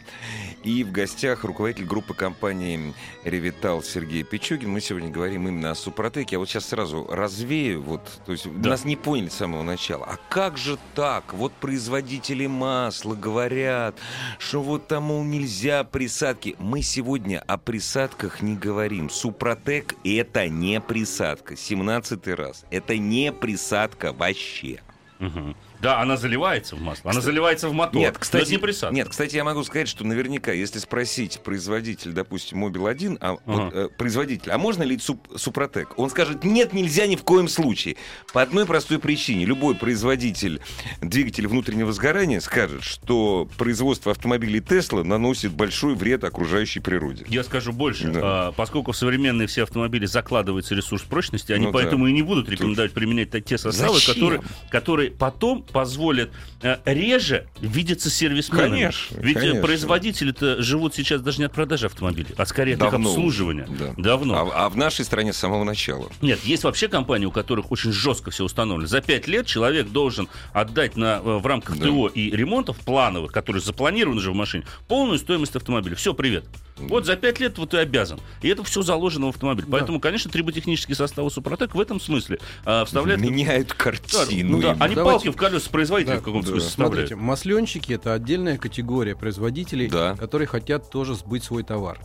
[0.64, 4.70] И в гостях руководитель группы компании «Ревитал» Сергей Пичугин.
[4.70, 6.36] Мы сегодня говорим именно о Супротеке.
[6.36, 8.70] Я вот сейчас сразу развею, вот, то есть Да.
[8.70, 10.06] нас не поняли с самого начала.
[10.06, 11.32] А как же так?
[11.34, 13.96] Вот производители масла говорят,
[14.38, 16.56] что вот там, мол, нельзя присадки.
[16.58, 19.10] Мы сегодня о присадках не говорим.
[19.10, 21.56] Супротек— это не присадка.
[21.56, 22.64] 17 раз.
[22.70, 24.80] Это не присадка вообще.
[25.20, 25.50] Mm-hmm.
[25.80, 27.10] Да, она заливается в масло.
[27.10, 28.00] Она заливается в мотор.
[28.00, 28.94] Нет, кстати, это не присадка.
[28.94, 33.72] нет, кстати, я могу сказать, что наверняка, если спросить производитель, допустим, Мобил 1, а, вот,
[33.74, 35.98] э, производитель, а можно ли суп- Супротек?
[35.98, 37.96] Он скажет, нет, нельзя ни в коем случае.
[38.32, 39.44] По одной простой причине.
[39.44, 40.60] Любой производитель
[41.00, 47.24] двигателя внутреннего сгорания скажет, что производство автомобилей Тесла наносит большой вред окружающей природе.
[47.28, 48.08] Я скажу больше.
[48.08, 48.20] Да.
[48.48, 51.78] А, поскольку в современные все автомобили закладывается ресурс прочности, они Ну да.
[51.78, 54.14] поэтому и не будут рекомендовать применять та- те составы, Зачем?
[54.14, 56.30] которые, которые потом позволят
[56.62, 58.68] э, реже видеться сервисменами.
[58.70, 59.62] Конечно, Ведь э, конечно.
[59.62, 63.66] производители-то живут сейчас даже не от продажи автомобилей, а скорее от их обслуживания.
[63.78, 63.94] да.
[63.96, 64.50] Давно.
[64.52, 66.08] А, а в нашей стране с самого начала.
[66.22, 68.86] Нет, есть вообще компании, у которых очень жестко все установлено.
[68.88, 71.86] За пять лет человек должен отдать на, э, в рамках Да.
[71.86, 75.96] ТО и ремонтов плановых, которые запланированы же в машине, полную стоимость автомобиля.
[75.96, 76.44] Все, привет.
[76.80, 78.20] Вот за пять лет вот ты обязан.
[78.42, 79.64] И это все заложено в автомобиль.
[79.64, 79.72] Да.
[79.72, 83.20] Поэтому, конечно, триботехнические составы Супротек в этом смысле а, вставляют...
[83.20, 84.56] Меняют Да, картину.
[84.56, 86.52] ну да, они Давайте- палки в колеса производителя Да, в каком-то да.
[86.52, 87.08] смысле вставляют.
[87.08, 90.14] Смотрите, масленщики это отдельная категория производителей, Да.
[90.16, 91.98] которые хотят тоже сбыть свой товар.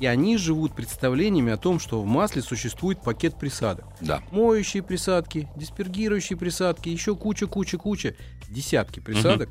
[0.00, 3.84] И они живут представлениями о том, что в масле существует пакет присадок.
[4.00, 4.22] Да.
[4.32, 8.16] Моющие присадки, диспергирующие присадки, еще куча-куча-куча,
[8.48, 9.50] десятки присадок.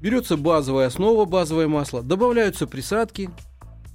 [0.00, 3.30] Берется базовая основа, базовое масло, добавляются присадки,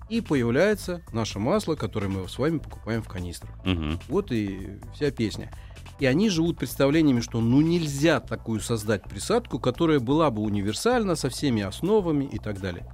[0.09, 3.53] и появляется наше масло, которое мы с вами покупаем в канистрах.
[3.65, 3.99] Мгм.
[4.07, 5.51] Вот и вся песня.
[5.99, 11.29] И они живут представлениями, что ну нельзя такую создать присадку, которая была бы универсальна со
[11.29, 12.87] всеми основами и так далее.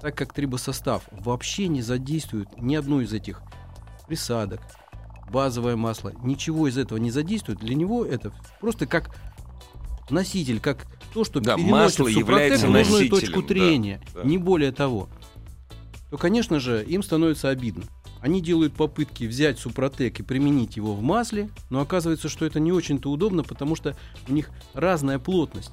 [0.00, 3.42] Так как трибосостав вообще не задействует ни одну из этих
[4.06, 4.60] присадок,
[5.30, 9.14] базовое масло, ничего из этого не задействует, для него это просто как
[10.08, 14.22] носитель, как то, что Да, переносит масло является нужную носителем, точку да, трения, да.
[14.22, 15.08] не более того.
[16.10, 17.84] То, конечно же, им становится обидно.
[18.20, 22.72] Они делают попытки взять супротек и применить его в масле, но оказывается, что это не
[22.72, 23.96] очень-то удобно, потому что
[24.28, 25.70] у них разная плотность.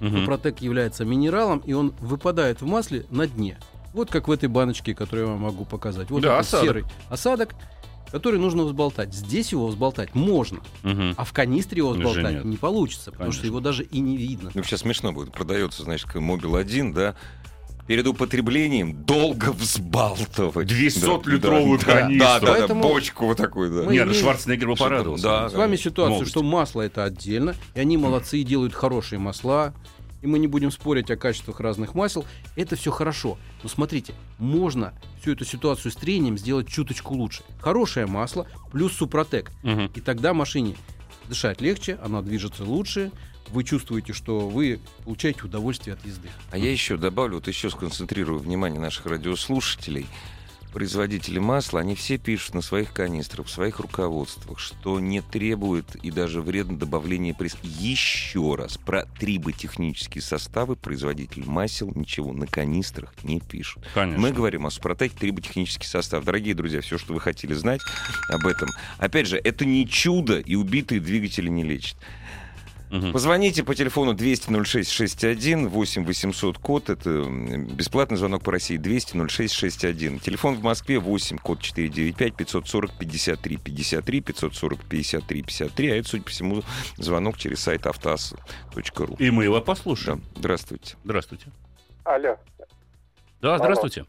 [0.00, 0.20] Мгм.
[0.20, 3.58] Супротек является минералом, и он выпадает в масле на дне.
[3.94, 6.10] Вот как в этой баночке, которую я вам могу показать.
[6.10, 6.66] Вот Да, этот осадок.
[6.66, 7.54] серый осадок,
[8.12, 9.14] который нужно взболтать.
[9.14, 11.14] Здесь его взболтать можно, Мгм.
[11.16, 13.54] а в канистре его взболтать не получится, потому что Конечно.
[13.54, 14.50] его даже и не видно.
[14.52, 15.32] Ну, сейчас смешно будет.
[15.32, 17.14] Продается, значит, как Мобил 1, да,
[17.86, 20.70] перед употреблением долго взбалтывать.
[20.70, 22.18] 200-литровую да, да, канистру.
[22.26, 23.82] Да, да, да, Поэтому бочку вот такую, да.
[23.86, 25.22] мы Нет, имеем- Шварценеггер бы порадовался.
[25.22, 26.30] Да, С вами ситуация, Молодость.
[26.30, 29.74] что масло это отдельно, и они молодцы и делают хорошие масла.
[30.22, 32.24] И мы не будем спорить о качествах разных масел.
[32.56, 33.38] Это все хорошо.
[33.62, 37.42] Но смотрите, можно всю эту ситуацию с трением сделать чуточку лучше.
[37.60, 39.52] Хорошее масло плюс супротек.
[39.62, 39.90] Мгм.
[39.94, 40.74] И тогда машине
[41.28, 43.12] дышать легче, она движется лучше.
[43.48, 46.28] Вы чувствуете, что вы получаете удовольствие от езды.
[46.50, 50.06] А я еще добавлю, вот еще сконцентрирую внимание наших радиослушателей.
[50.76, 56.10] производители масла, они все пишут на своих канистрах, в своих руководствах, что не требует и
[56.10, 57.56] даже вредно добавление пресс.
[57.62, 63.84] Еще раз, про триботехнические составы производитель масел ничего на канистрах не пишут.
[63.94, 64.20] Конечно.
[64.20, 66.26] Мы говорим о Супротеке триботехнический состав.
[66.26, 67.80] Дорогие друзья, все, что вы хотели знать
[68.28, 68.68] об этом.
[68.98, 71.96] Опять же, это не чудо, и убитые двигатели не лечат.
[72.96, 73.12] Мгм.
[73.12, 80.18] Позвоните по телефону 200-06-61, 8 800 код, это бесплатный звонок по России, 200-06-61.
[80.20, 86.24] Телефон в Москве 8, код 495, 540 53 53, 540 53 53, а это, судя
[86.24, 86.62] по всему,
[86.96, 89.16] звонок через сайт автоаз.ру.
[89.18, 90.22] И мы его Да, послушаем.
[90.36, 90.96] здравствуйте.
[91.04, 91.46] Здравствуйте.
[92.04, 92.36] Алло.
[93.40, 94.04] Да, здравствуйте.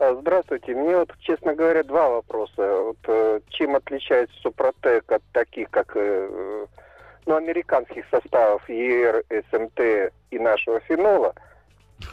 [0.00, 0.74] А, Здравствуйте.
[0.74, 2.52] Мне вот, честно говоря, два вопроса.
[2.82, 6.66] Вот, э, чем отличается Супротек от таких, как э,
[7.26, 11.34] ну, американских составов ЕР, СМТ и нашего фенола?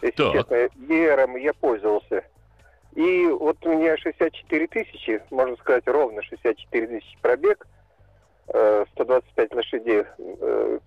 [0.01, 0.33] Если Так.
[0.33, 0.55] честно,
[0.93, 2.23] ЕРом я пользовался.
[2.95, 7.65] И вот у меня 64 тысячи, можно сказать, ровно 64 тысячи пробег,
[8.47, 10.03] э, 125 лошадей.
[10.17, 10.79] Э,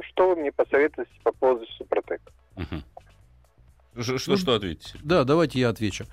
[0.00, 2.20] Что вы мне посоветуете по поводу Супротек?
[2.56, 2.82] Мгм.
[4.02, 4.98] Ш- Что, что ответите?
[5.02, 6.06] Да, давайте я отвечу.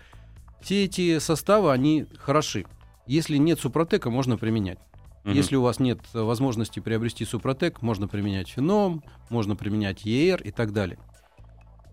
[0.62, 2.66] Все эти составы, они хороши.
[3.08, 4.78] Если нет Супротека, можно применять.
[5.24, 5.36] Мгм.
[5.36, 10.52] Если у вас нет э, возможности приобрести Супротек, можно применять Феном, можно применять ЕР и
[10.52, 10.98] так далее.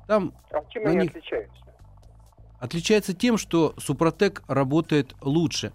[0.06, 1.54] Там А чем они них- отличаются?
[2.58, 5.72] отличается тем, что Супротек работает лучше.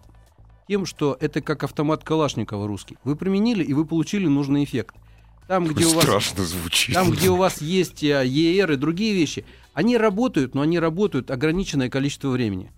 [0.67, 2.97] Тем, что это как автомат Калашникова русский.
[3.03, 4.95] Вы применили, и вы получили нужный эффект.
[5.47, 6.95] Там, где у вас Страшно звучит.
[6.95, 11.29] Там, где у вас есть э, ЕР и другие вещи, они работают, но они работают
[11.29, 12.71] ограниченное количество времени.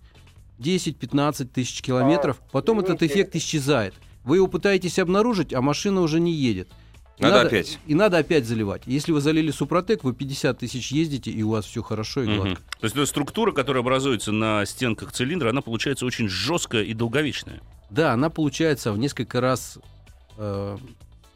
[0.58, 2.40] 10-15 тысяч километров.
[2.52, 3.14] Потом этот извините.
[3.14, 3.94] эффект исчезает.
[4.26, 6.68] Вы его пытаетесь обнаружить, а машина уже не едет.
[7.18, 7.78] И Надо опять.
[7.86, 8.82] И надо опять заливать.
[8.84, 12.48] Если вы залили Супротек, вы 50 тысяч ездите, и у вас все хорошо и гладко.
[12.48, 12.56] Мгм.
[12.80, 17.62] То есть эта структура, которая образуется на стенках цилиндра, она получается очень жесткая и долговечная.
[17.88, 19.78] Да, она получается в несколько раз
[20.36, 20.76] э,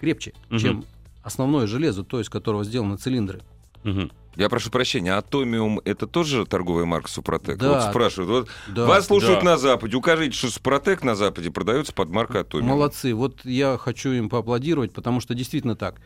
[0.01, 0.59] крепче, Мгм.
[0.59, 0.85] чем
[1.23, 3.41] основное железо, то, из которого сделаны цилиндры.
[3.85, 4.11] Мгм.
[4.37, 7.59] Я прошу прощения, Атомиум это тоже торговая марка Супротек?
[7.59, 7.75] Да.
[7.75, 8.31] Вот спрашивают.
[8.31, 8.87] Вот Да.
[8.87, 9.53] Вас слушают да.
[9.53, 9.97] на Западе.
[9.97, 12.69] Укажите, что Супротек на Западе продается под маркой Атомиум.
[12.69, 13.15] Молодцы.
[13.15, 15.97] Вот я хочу им поаплодировать, потому что действительно так.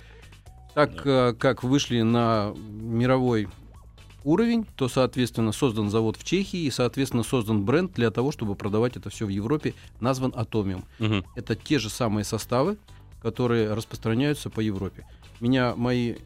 [0.74, 3.48] Так э, как вышли на мировой
[4.24, 8.96] уровень, то, соответственно, создан завод в Чехии и, соответственно, создан бренд для того, чтобы продавать
[8.96, 10.84] это все в Европе, назван Атомиум.
[10.98, 11.24] Мгм.
[11.36, 12.78] Это те же самые составы,
[13.22, 15.06] которые распространяются по Европе.
[15.40, 16.16] Меня мои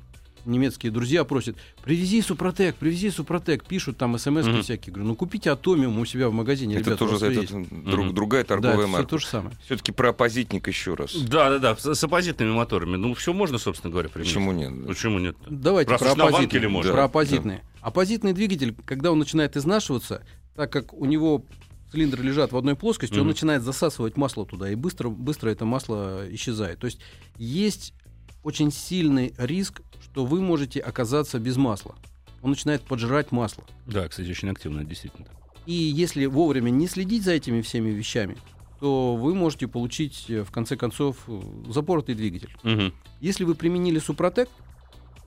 [0.44, 4.62] немецкие друзья просят, привези Супротек, привези Супротек, пишут там смс Мгм.
[4.62, 4.92] всякие.
[4.92, 7.53] Говорю, ну купите Атомиум у себя в магазине, Это ребята, тоже это, есть».
[7.53, 8.14] друг- Мгм.
[8.14, 9.09] другая Да, торговая это всё марка.
[9.11, 9.57] то же самое.
[9.64, 11.14] Все-таки про оппозитник еще раз.
[11.14, 12.96] Да, да, да, с, с оппозитными моторами.
[12.96, 14.33] Ну, все можно, собственно говоря, применить.
[14.35, 14.87] Почему нет?
[14.87, 15.37] Почему нет?
[15.48, 16.68] Давайте Раз про оппозитные.
[16.68, 16.92] можно.
[16.92, 17.62] Про Да, оппозитные.
[17.81, 20.22] Оппозитный двигатель, когда он начинает изнашиваться,
[20.57, 21.44] так как у него
[21.92, 23.29] цилиндры лежат в одной плоскости, он Мгм.
[23.29, 26.79] начинает засасывать масло туда, и быстро, быстро это масло исчезает.
[26.81, 26.98] То есть
[27.38, 27.94] есть
[28.42, 29.81] очень сильный риск,
[30.12, 31.94] что вы можете оказаться без масла.
[32.42, 33.64] Он начинает поджирать масло.
[33.87, 35.29] Да, кстати, очень активно, действительно.
[35.66, 38.37] И если вовремя не следить за этими всеми вещами,
[38.81, 42.51] то вы можете получить, э, в конце концов, э, запоротый двигатель.
[42.62, 42.92] Мгм.
[43.21, 44.49] Если вы применили Супротек,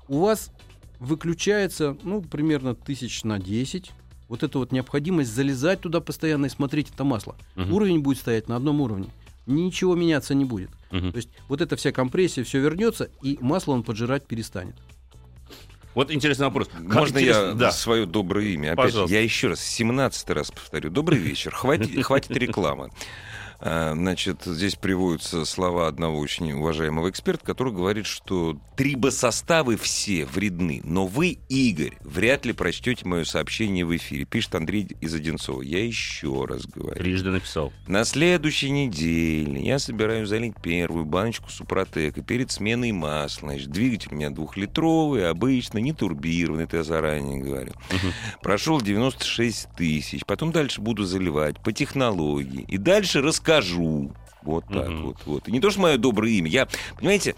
[0.08, 0.52] у вас
[1.00, 3.92] выключается, ну, примерно тысяч на 10.
[4.30, 7.36] Вот эта вот необходимость залезать туда постоянно и смотреть это масло.
[7.56, 7.74] Мгм.
[7.74, 9.08] Уровень будет стоять на одном уровне.
[9.46, 10.70] Ничего меняться не будет.
[10.92, 11.12] Мгм.
[11.12, 14.76] То есть вот эта вся компрессия, все вернется, и масло он поджирать перестанет.
[15.94, 16.70] Вот интересный вопрос.
[16.70, 17.72] Как Можно интересно- я Да.
[17.72, 18.74] свое доброе имя?
[18.74, 19.14] Опять же, Пожалуйста.
[19.16, 20.90] я еще раз, 17 раз повторю.
[20.90, 21.54] Добрый вечер.
[21.54, 22.92] Хватит, хватит рекламы.
[23.62, 30.82] А, Значит, здесь приводятся слова одного очень уважаемого эксперта, который говорит, что трибосоставы все вредны,
[30.84, 34.26] но вы, Игорь, вряд ли прочтете мое сообщение в эфире.
[34.26, 35.62] Пишет Андрей из Одинцова.
[35.62, 36.96] Я еще раз говорю.
[36.96, 37.72] Трижды написал.
[37.88, 43.50] На следующей неделе я собираюсь залить первую баночку Супротека перед сменой масла.
[43.50, 47.74] Значит, двигатель у меня двухлитровый, обычно, не турбированный, это я заранее говорю.
[48.42, 50.26] Прошел 96 тысяч.
[50.26, 52.66] Потом дальше буду заливать по технологии.
[52.68, 53.22] И дальше
[53.58, 54.12] расскажу.
[54.44, 55.04] Вот так Мгм.
[55.04, 55.48] вот, вот.
[55.48, 56.50] И не то, что мое доброе имя.
[56.50, 57.36] Я, понимаете,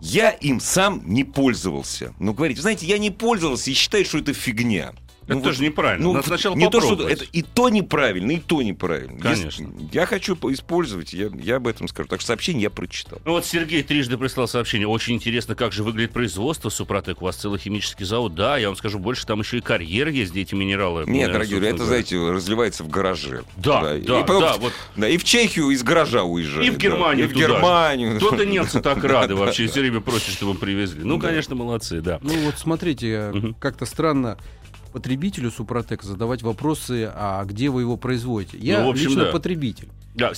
[0.00, 2.14] я им сам не пользовался.
[2.18, 4.92] Ну, говорите, знаете, я не пользовался и считаю, что это фигня.
[5.26, 6.04] Это Ну, тоже вот, неправильно.
[6.04, 7.22] ну, Надо сначала не то, что попробовать.
[7.22, 9.18] это и то неправильно, и то неправильно.
[9.20, 9.64] Конечно.
[9.64, 12.08] Если- я хочу по- использовать, я, я об этом скажу.
[12.08, 13.18] Так что сообщение я прочитал.
[13.24, 14.86] Ну вот Сергей трижды прислал сообщение.
[14.86, 17.22] Очень интересно, как же выглядит производство Супротек.
[17.22, 18.34] У вас целый химический завод.
[18.36, 21.04] Да, я вам скажу, больше там еще и карьер есть, где эти минералы.
[21.08, 23.42] Нет, э, дорогие это, собственно знаете, разливается в гараже.
[23.56, 24.72] Да, и, да, потом- да, вот.
[24.96, 26.66] да, и в Чехию из гаража уезжает.
[26.68, 27.36] И в Германию да, и в.
[27.36, 28.16] Германию.
[28.18, 31.02] Кто-то немцы так рады вообще, все время просят, чтобы привезли.
[31.02, 32.20] Ну, конечно, молодцы, да.
[32.22, 34.38] Ну вот смотрите, как-то странно
[34.90, 38.58] потребителю Супротек задавать вопросы, а где вы его производите.
[38.58, 39.32] Я Ну, общем, лично да.
[39.32, 39.88] потребитель.
[40.16, 40.32] Да,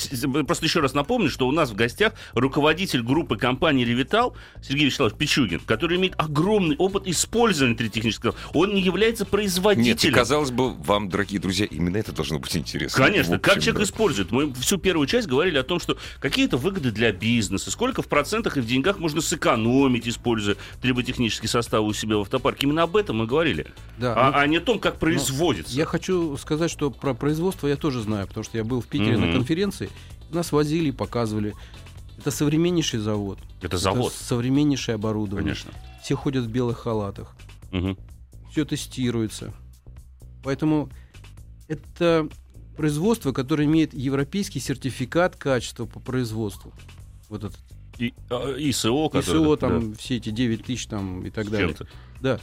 [0.46, 5.16] просто еще раз напомню, что у нас в гостях руководитель группы компании «Ревитал» Сергей Вячеславович
[5.16, 8.34] Пичугин, который имеет огромный опыт использования третехнического.
[8.54, 10.14] Он не является Нет, и производителем.
[10.14, 13.04] казалось бы, вам, дорогие друзья, именно это должно быть интересно.
[13.04, 13.92] Конечно, В как общем, человек да.
[13.92, 14.32] использует.
[14.32, 18.56] Мы всю первую часть говорили о том, что какие-то выгоды для бизнеса, сколько в процентах
[18.56, 22.66] и в деньгах можно сэкономить, используя триботехнический состав у себя в автопарке.
[22.66, 23.66] Именно об этом мы говорили.
[23.98, 25.72] Да, а, ну, а не о том, как производится.
[25.76, 29.16] Я хочу сказать, что про производство я тоже знаю, потому что я был в Питере
[29.16, 29.26] Мгм.
[29.28, 29.67] на конференции,
[30.30, 31.54] нас возили и показывали.
[32.18, 33.38] Это современнейший завод.
[33.62, 35.54] Это завод, Это современнейшее оборудование.
[35.54, 35.72] конечно.
[36.02, 37.34] Все ходят в белых халатах.
[37.70, 37.96] Мгм.
[38.50, 39.52] Все тестируется.
[40.42, 40.88] Поэтому
[41.68, 42.28] это
[42.76, 46.72] производство, которое имеет европейский сертификат качества по производству.
[47.28, 47.58] Вот этот
[47.98, 49.42] И, а, ИСО, который...
[49.42, 51.74] ИСО, да, там все эти 9 тысяч там и так далее.
[52.20, 52.38] Да.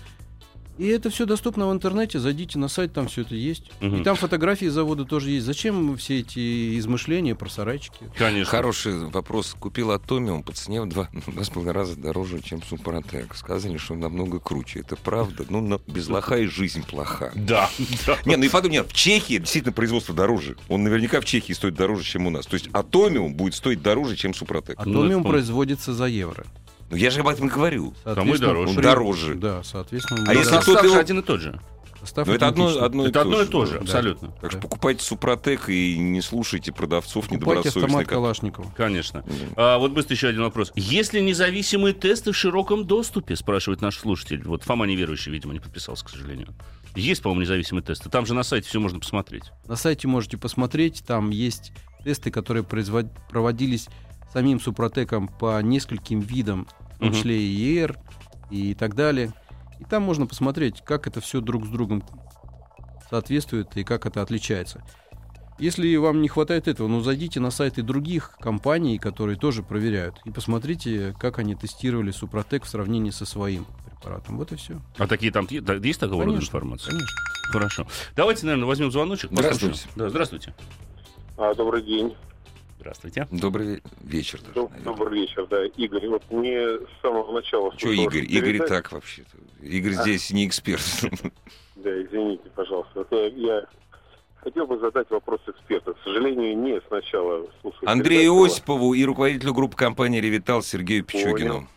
[0.77, 2.19] И это все доступно в интернете.
[2.19, 3.71] Зайдите на сайт, там все это есть.
[3.79, 4.01] Мгм.
[4.01, 5.45] И там фотографии завода тоже есть.
[5.45, 8.09] Зачем все эти измышления про сарайчики?
[8.17, 8.51] Конечно.
[8.51, 9.55] Хороший вопрос.
[9.59, 13.35] Купил Атомиум по цене в два, два с половиной раза дороже, чем Супротек.
[13.35, 14.81] Сказали, что он намного круче.
[14.81, 15.45] Это правда.
[15.49, 17.31] Ну, но без лоха и жизнь плоха.
[17.35, 17.69] Да,
[18.05, 18.17] да.
[18.25, 20.57] Не, ну и потом, нет, в Чехии действительно производство дороже.
[20.67, 22.45] Он наверняка в Чехии стоит дороже, чем у нас.
[22.45, 24.79] То есть Атомиум будет стоить дороже, чем Супротек.
[24.79, 25.29] Атомиум помню.
[25.29, 26.45] производится за евро.
[26.89, 27.93] Ну я же об этом и говорю.
[28.03, 28.69] Соответственно, дороже.
[28.75, 29.35] Он дороже.
[29.35, 30.21] Да, соответственно.
[30.23, 31.59] А да, если кто-то же его- один и тот же.
[31.99, 33.79] состав Но это одно, одно, Это одно и то же, да.
[33.79, 34.31] абсолютно.
[34.39, 37.83] Так что покупайте Супротек и не слушайте продавцов Покупайте недобросовестных.
[37.85, 38.71] автомат Калашникова.
[38.77, 39.25] Конечно.
[39.55, 40.71] А, вот быстро еще один вопрос.
[40.75, 44.43] Есть ли независимые тесты в широком доступе, спрашивает наш слушатель.
[44.45, 46.53] Вот Фома неверующий, видимо, не подписался, к сожалению.
[46.95, 48.09] Есть, по-моему, независимые тесты.
[48.11, 49.45] Там же на сайте все можно посмотреть.
[49.67, 51.71] На сайте можете посмотреть, там есть
[52.03, 53.87] тесты, которые производ- проводились
[54.35, 57.97] самим Супротеком по нескольким видам, в том числе и ER
[58.51, 59.31] и так далее.
[59.79, 62.03] И там можно посмотреть, как это все друг с другом
[63.09, 64.83] соответствует и как это отличается.
[65.57, 70.31] Если вам не хватает этого, ну зайдите на сайты других компаний, которые тоже проверяют, и
[70.31, 74.37] посмотрите, как они тестировали Супротек в сравнении со своим препаратом.
[74.37, 74.81] Вот и все.
[74.97, 76.91] А такие там есть такого рода Конечно, информация?
[76.91, 77.17] Конечно.
[77.53, 77.87] Хорошо.
[78.17, 79.31] Давайте, наверное, возьмем звоночек.
[79.31, 79.87] Здравствуйте.
[79.95, 80.53] Да, здравствуйте.
[81.37, 82.13] А, добрый день.
[82.85, 83.27] Здравствуйте.
[83.31, 84.39] Добрый вечер.
[84.41, 84.83] Даже, Доб-.
[84.83, 85.65] Добрый вечер, да.
[85.65, 87.73] Игорь, вот мне с самого начала...
[87.75, 88.21] Что Игорь?
[88.21, 89.37] вашу Игорь так вообще-то.
[89.65, 90.83] Игорь здесь не эксперт.
[91.77, 92.91] Да, извините, пожалуйста.
[92.95, 93.65] Вот я, я
[94.37, 95.93] хотел бы задать вопрос эксперту.
[95.93, 98.53] К сожалению, не сначала слушаю Андрею передачу.
[98.53, 101.67] Осипову и руководителю группы компании «Ревитал» Сергею Пичугину.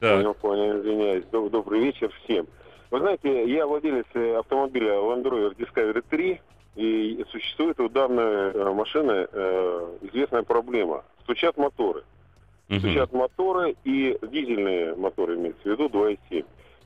[0.00, 0.16] Так.
[0.16, 1.24] Понял, понял, извиняюсь.
[1.30, 2.46] Доб- Добрый вечер всем.
[2.90, 6.40] Вы знаете, я владелец э, автомобиля Land Rover Discovery 3,
[6.74, 11.04] и существует у данной э, машины э, известная проблема.
[11.22, 12.02] Стучат моторы.
[12.68, 12.80] Мгм.
[12.80, 16.44] стучат моторы и дизельные моторы имеется в виду 2.7.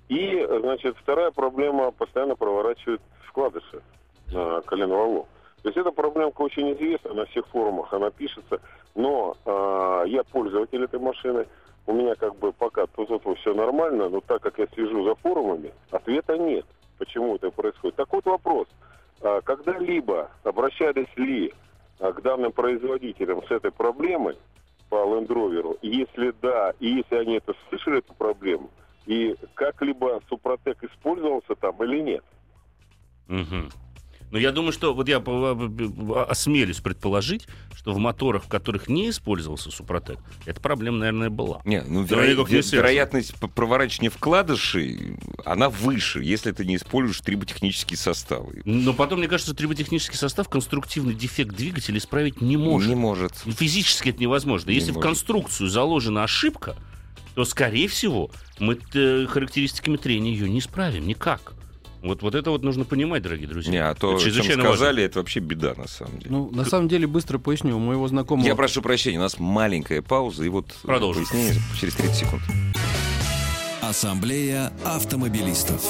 [0.09, 3.81] И, значит, вторая проблема постоянно проворачивает вкладыши
[4.33, 5.29] на коленвалу.
[5.63, 8.61] То есть эта проблемка очень известна на всех форумах, она пишется,
[8.95, 11.47] но а, я пользователь этой машины,
[11.87, 15.73] у меня как бы пока тут все нормально, но так как я слежу за форумами,
[15.91, 16.65] ответа нет,
[16.99, 17.97] почему это происходит.
[17.97, 18.69] Так вот вопрос,
[19.21, 21.53] когда-либо обращались ли
[21.99, 24.37] а, к данным производителям с этой проблемой,
[24.89, 25.79] по Land Rover?
[25.83, 28.71] Если да, и если они это слышали, эту проблему,
[29.07, 32.25] и как-либо Супротек использовался там или нет?
[33.27, 33.71] Мгм.
[34.31, 35.19] Ну, я думаю, что вот я
[36.29, 41.63] осмелюсь предположить, что в моторах, в которых не использовался Супротек, эта проблема, наверное, была.
[41.65, 48.63] Не, ну, веро- не вероятность проворачивания вкладышей, она выше, если ты не используешь триботехнические составы.
[48.65, 52.89] Но потом, мне кажется, триботехнический состав конструктивный дефект двигателя исправить не может.
[52.89, 53.33] Не может.
[53.47, 54.71] Физически это невозможно.
[54.71, 55.09] Не Если в может.
[55.09, 56.77] конструкцию заложена ошибка,
[57.35, 61.55] то, скорее всего, мы э, характеристиками трения ее не исправим никак.
[62.03, 63.73] Вот, вот это вот нужно понимать, дорогие друзья.
[63.73, 66.31] Не, а то, Это чем сказали, это вообще беда, на самом деле.
[66.31, 67.77] Ну, на самом деле, быстро поясню.
[67.77, 68.47] У моего знакомого...
[68.47, 71.25] Я прошу прощения, у нас маленькая пауза, и вот Продолжим.
[71.25, 72.43] пояснение через 30 секунд.
[73.89, 75.81] Ассамблея автомобилистов.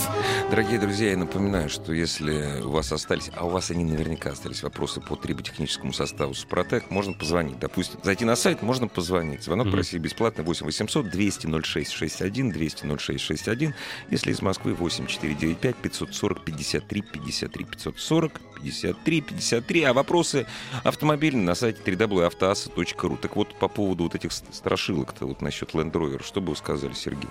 [0.50, 4.62] Дорогие друзья, я напоминаю, что если у вас остались, а у вас они наверняка остались
[4.62, 7.58] вопросы по триботехническому составу Супротек, можно позвонить.
[7.58, 9.42] Допустим, зайти на сайт, можно позвонить.
[9.42, 9.72] Звонок Мгм.
[9.72, 13.74] по России бесплатный 8 800 200 0661 200 0661.
[14.10, 19.82] Если из Москвы 8 495 540 53 53 540 53 53.
[19.82, 20.46] А вопросы
[20.84, 23.16] автомобильные на сайте www.автоаса.ру.
[23.16, 26.56] Так вот, по поводу вот этих ст- страшилок-то, вот насчет Land Rover, что бы вы
[26.56, 27.28] сказали, Сергей?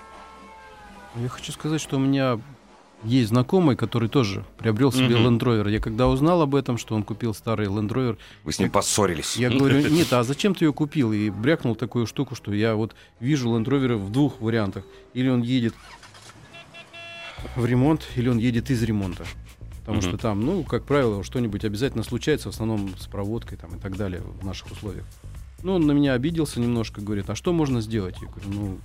[1.20, 2.38] Я хочу сказать, что у меня
[3.04, 5.38] есть знакомый, который тоже приобрел себе Мгм.
[5.38, 5.70] Land Rover.
[5.70, 9.36] Я когда узнал об этом, что он купил старый Land Rover, Вы с ним поссорились.
[9.36, 11.12] я говорю, нет, а зачем ты ее купил?
[11.12, 14.84] И брякнул такую штуку, что я вот вижу Land Rover в двух вариантах.
[15.14, 15.74] Или он едет
[17.56, 19.24] в ремонт, или он едет из ремонта.
[19.80, 20.08] Потому Мгм.
[20.08, 23.96] что там, ну, как правило, что-нибудь обязательно случается, в основном с проводкой там и так
[23.96, 25.04] далее в наших условиях.
[25.62, 28.16] Ну, он на меня обиделся немножко, говорит, а что можно сделать?
[28.20, 28.78] Я говорю, ну,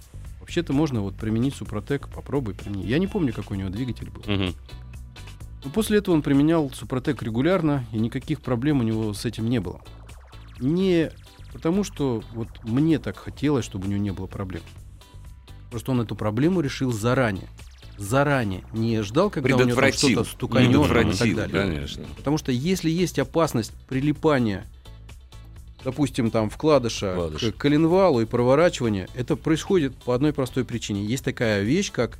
[0.44, 2.86] вообще-то можно вот применить Супротек, попробуй примени.
[2.86, 4.22] Я не помню, какой у него двигатель был.
[4.28, 4.54] Мгм.
[5.64, 9.60] Но после этого он применял Супротек регулярно, и никаких проблем у него с этим не
[9.60, 9.80] было.
[10.60, 11.12] Не
[11.54, 14.64] потому, что вот мне так хотелось, чтобы у него не было проблем.
[15.72, 17.48] Просто он эту проблему решил заранее.
[17.98, 18.66] Заранее.
[18.74, 21.76] Не ждал, когда у него что-то стуканет и так далее.
[21.76, 22.04] Конечно.
[22.18, 24.66] Потому что если есть опасность прилипания,
[25.84, 27.42] допустим, там вкладыша Вкладыш.
[27.54, 31.04] к коленвалу и проворачивания, это происходит по одной простой причине.
[31.06, 32.20] Есть такая вещь, как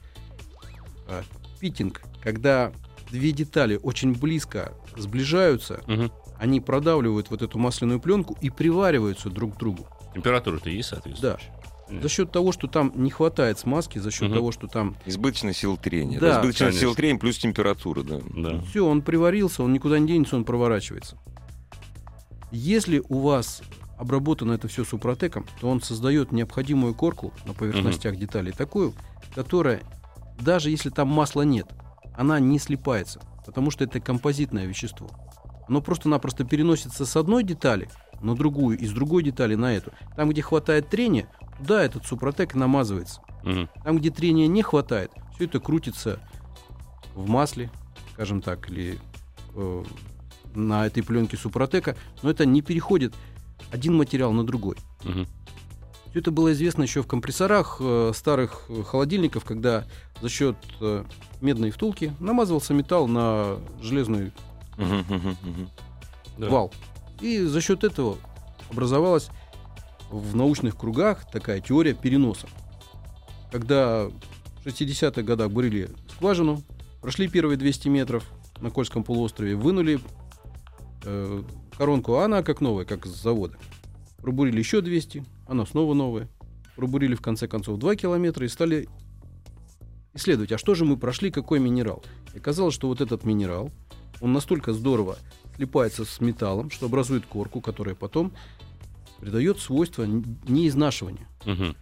[1.08, 1.24] а,
[1.60, 2.72] питинг, когда
[3.12, 6.12] две детали очень близко сближаются, Мгм.
[6.40, 9.88] они продавливают вот эту масляную пленку и привариваются друг к другу.
[10.14, 11.52] Температура-то есть соответствующая?
[12.02, 14.34] За счет того, что там не хватает смазки, за счет Мгм.
[14.36, 16.20] того, что там Избыточная сила трения.
[16.20, 16.80] Да, Избыточная конечно.
[16.82, 18.20] сила трения плюс температура, да.
[18.36, 18.62] Да.
[18.70, 21.18] Все, он приварился, он никуда не денется, он проворачивается.
[22.54, 23.64] Если у вас
[23.98, 28.94] обработано это все супротеком, то он создает необходимую корку на поверхностях деталей, такую,
[29.34, 29.82] которая,
[30.40, 31.68] даже если там масла нет,
[32.16, 35.10] она не слипается, потому что это композитное вещество.
[35.68, 37.90] Оно просто-напросто переносится с одной детали
[38.22, 39.92] на другую, и с другой детали на эту.
[40.16, 41.28] Там, где хватает трения,
[41.58, 43.20] туда этот супротек намазывается.
[43.44, 43.68] Мгм.
[43.84, 46.20] Там, где трения не хватает, все это крутится
[47.16, 47.72] в масле,
[48.14, 49.00] скажем так, или
[49.56, 49.84] э,
[50.56, 53.14] на этой пленке супротека, но это не переходит
[53.72, 54.76] один материал на другой.
[55.04, 55.28] Мгм.
[56.10, 59.86] Все это было известно еще в компрессорах э, старых э, холодильников, когда
[60.22, 61.04] за счет э,
[61.42, 63.58] медной втулки намазывался металл на
[64.78, 65.70] Мгм, мгм, мгм.
[66.38, 66.50] Да.
[66.50, 66.74] вал.
[67.20, 68.18] И за счет этого
[68.70, 69.30] образовалась
[70.12, 72.48] в научных кругах такая теория переноса.
[73.52, 76.62] Когда в 60-х годах бурили скважину,
[77.02, 78.24] прошли первые 200 метров
[78.62, 80.00] на Кольском полуострове, вынули
[81.04, 81.44] э,
[81.78, 83.58] коронку, а она как новая, как с завода.
[84.18, 86.30] Пробурили еще 200, она снова новая.
[86.76, 88.88] Пробурили в конце концов 2 километра и стали
[90.14, 92.04] исследовать, а что же мы прошли, какой минерал.
[92.34, 93.72] И оказалось, что вот этот минерал,
[94.22, 95.18] он настолько здорово
[95.56, 98.34] слипается с металлом, что образует корку, которая потом
[99.20, 101.28] придает свойство неизнашивания.
[101.46, 101.76] Мгм.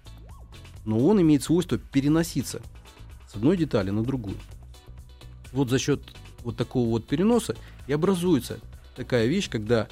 [0.85, 2.61] Но он имеет свойство переноситься
[3.31, 4.37] с одной детали на другую.
[5.51, 6.01] Вот за счет
[6.43, 7.55] вот такого вот переноса
[7.87, 8.59] и образуется
[8.95, 9.87] такая вещь, когда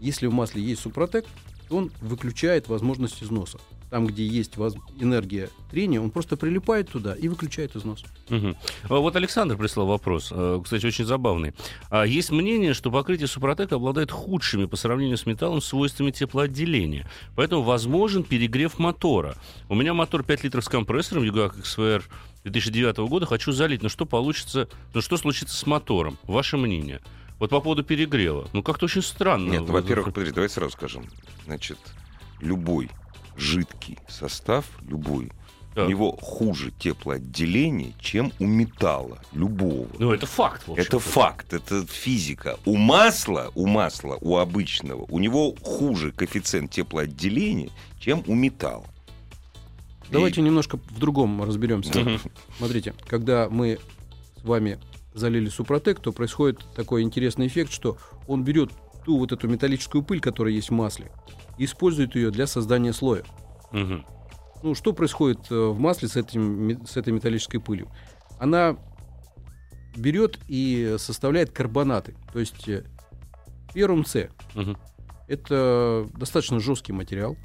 [0.00, 1.24] если в масле есть супротек,
[1.68, 3.58] то он выключает возможность износа.
[3.90, 8.04] Там, где есть воз- энергия трения, он просто прилипает туда и выключает износ.
[8.30, 8.54] А
[8.88, 11.54] Вот Александр прислал вопрос, э, кстати, очень забавный.
[11.88, 17.08] А Есть мнение, что покрытие Супротека обладает худшими по сравнению с металлом свойствами теплоотделения.
[17.34, 19.36] Поэтому возможен перегрев мотора.
[19.70, 22.02] У меня мотор 5 литров с компрессором Югак XVR
[22.44, 23.24] 2009 года.
[23.24, 26.18] Хочу залить, но что получится, ну что случится с мотором?
[26.24, 27.00] Ваше мнение?
[27.38, 28.48] Вот по поводу перегрева.
[28.52, 29.50] Ну, как-то очень странно.
[29.50, 31.06] Нет, ну, во-первых, подожди, давай сразу скажем.
[31.44, 31.78] Значит,
[32.40, 32.90] любой
[33.36, 35.30] жидкий состав, любой,
[35.74, 35.86] Так.
[35.86, 39.86] у него хуже теплоотделение, чем у металла, любого.
[39.98, 40.74] Ну, это факт, в.
[40.74, 42.58] Это факт, это физика.
[42.64, 47.70] У масла, у масла, у обычного, у него хуже коэффициент теплоотделения,
[48.00, 48.86] чем у металла.
[50.10, 51.92] Давайте немножко в другом разберемся.
[52.56, 53.78] Смотрите, когда мы
[54.40, 54.78] с вами
[55.18, 58.70] залили супротек, то происходит такой интересный эффект, что он берет
[59.04, 61.10] ту вот эту металлическую пыль, которая есть в масле,
[61.56, 63.24] и использует ее для создания слоя.
[63.72, 64.04] Мгм.
[64.62, 67.88] Ну, что происходит э, в масле с, этим, с этой металлической пылью?
[68.38, 68.76] Она
[69.96, 72.84] берет и составляет карбонаты, то есть э,
[73.72, 74.28] феррум С.
[74.54, 74.76] Мгм.
[75.26, 77.36] Это достаточно жесткий материал,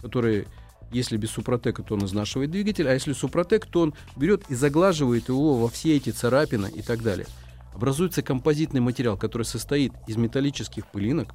[0.00, 0.46] который,
[0.92, 5.28] если без супротека, то он изнашивает двигатель, а если супротек, то он берет и заглаживает
[5.28, 7.26] его во все эти царапины и так далее.
[7.74, 11.28] Образуется композитный материал, который состоит из металлических пылинок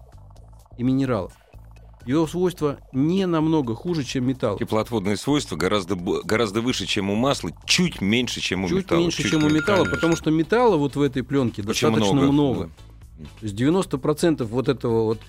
[0.78, 1.34] и минералов.
[2.08, 4.58] Его свойства не намного хуже, чем металл.
[4.58, 9.00] Теплоотводные свойства гораздо, гораздо выше, чем у масла, чуть меньше, чем у Чуть металла.
[9.02, 9.96] меньше, чем у металла, конечно.
[9.96, 12.32] потому что металла вот в этой пленке Очень достаточно много.
[12.32, 12.70] много,
[13.40, 15.20] То есть 90% вот этого вот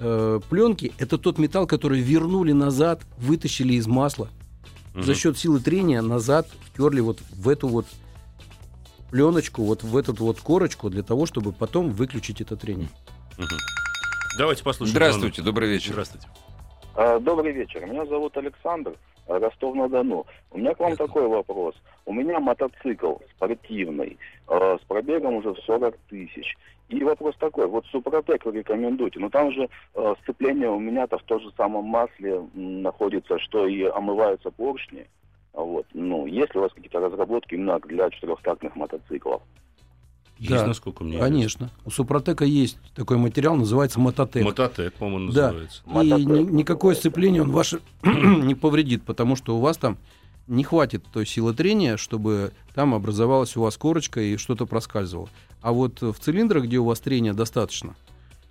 [0.00, 4.28] э, пленки это тот металл, который вернули назад, вытащили из масла.
[4.94, 5.04] Мгм.
[5.04, 7.86] За счет силы трения назад втерли вот в эту вот
[9.10, 12.88] пленочку, вот в эту вот корочку для того, чтобы потом выключить это трение.
[13.38, 13.56] Мгм.
[14.38, 14.96] Давайте послушаем.
[14.96, 15.92] Здравствуйте, добрый вечер.
[15.92, 16.28] Здравствуйте.
[16.94, 17.86] А, Добрый вечер.
[17.86, 18.94] Меня зовут Александр,
[19.26, 20.26] а, Ростов-на-Дону.
[20.50, 21.74] У меня к вам такой вопрос.
[22.04, 24.18] У меня мотоцикл спортивный
[24.50, 26.56] а, с пробегом уже в 40 тысяч.
[26.88, 31.22] И вопрос такой, вот Супротек вы рекомендуете, но там же а, сцепление у меня-то в
[31.22, 35.06] том же самом масле м, находится, что и омываются поршни.
[35.54, 35.86] А Вот.
[35.94, 39.40] Ну, есть ли у вас какие-то разработки именно для четырехтактных мотоциклов?
[40.38, 41.70] Есть, Да, насколько мне Конечно.
[41.84, 44.42] У Супротека есть такой материал, называется мототек.
[44.44, 45.52] Мототек, по-моему, Да.
[45.52, 45.82] называется.
[45.86, 49.96] И ни- никакое сцепление он ваше не повредит, потому что у вас там
[50.50, 55.28] не хватит той силы трения, чтобы там образовалась у вас корочка и что-то проскальзывало.
[55.62, 57.94] А вот в цилиндрах, где у вас трения достаточно,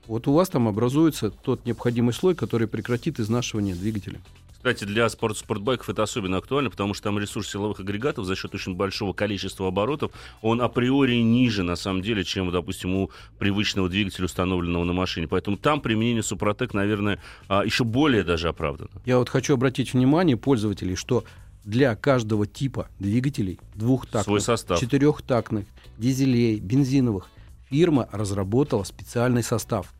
[0.07, 4.19] вот у вас там образуется тот необходимый слой, который прекратит изнашивание двигателя.
[4.53, 8.53] Кстати, для спорт спортбайков это особенно актуально, потому что там ресурс силовых агрегатов за счет
[8.53, 14.25] очень большого количества оборотов, он априори ниже, на самом деле, чем, допустим, у привычного двигателя,
[14.25, 15.29] установленного на машине.
[15.29, 18.89] Поэтому там применение Супротек, наверное, а, еще более даже оправдано.
[19.05, 21.23] Я вот хочу обратить внимание пользователей, что
[21.63, 24.43] для каждого типа двигателей, двухтактных,
[24.79, 25.65] четырехтактных,
[25.97, 27.27] дизелей, бензиновых,
[27.69, 29.93] фирма разработала специальный состав.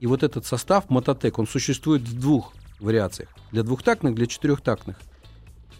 [0.00, 3.30] И вот этот состав Мототек, он существует в двух вариациях.
[3.52, 4.96] Для двухтактных, для четырехтактных.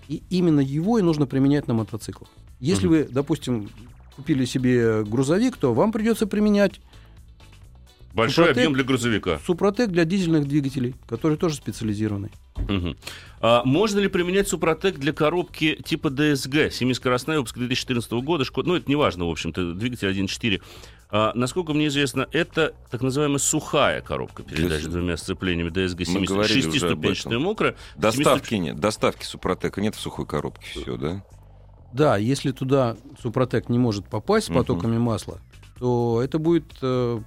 [0.08, 2.30] И именно его и нужно применять на мотоциклах.
[2.60, 2.96] Если Мгм.
[2.96, 3.70] вы, допустим,
[4.16, 6.80] купили себе грузовик, то вам придется применять
[8.14, 9.40] Большой Супротек- объем для грузовика.
[9.44, 12.30] Супротек для дизельных двигателей, который тоже специализированный.
[12.68, 12.96] Мгм.
[13.40, 18.76] А можно ли применять Супротек для коробки типа DSG, семискоростная, выпуск 2014 года, Шкод- ну
[18.76, 20.62] это не важно, в общем-то, двигатель 1.4.
[21.10, 25.70] А, насколько мне известно, это так называемая сухая коробка передач с двумя сцеплениями
[26.62, 27.42] шестиступенчатая этом.
[27.42, 27.76] мокрая.
[27.96, 31.24] Доставки нет, доставки Супротека нет в сухой коробке, все, да?
[31.92, 35.40] Да, если туда Супротек не может попасть с потоками масла,
[35.78, 37.20] то это будет э,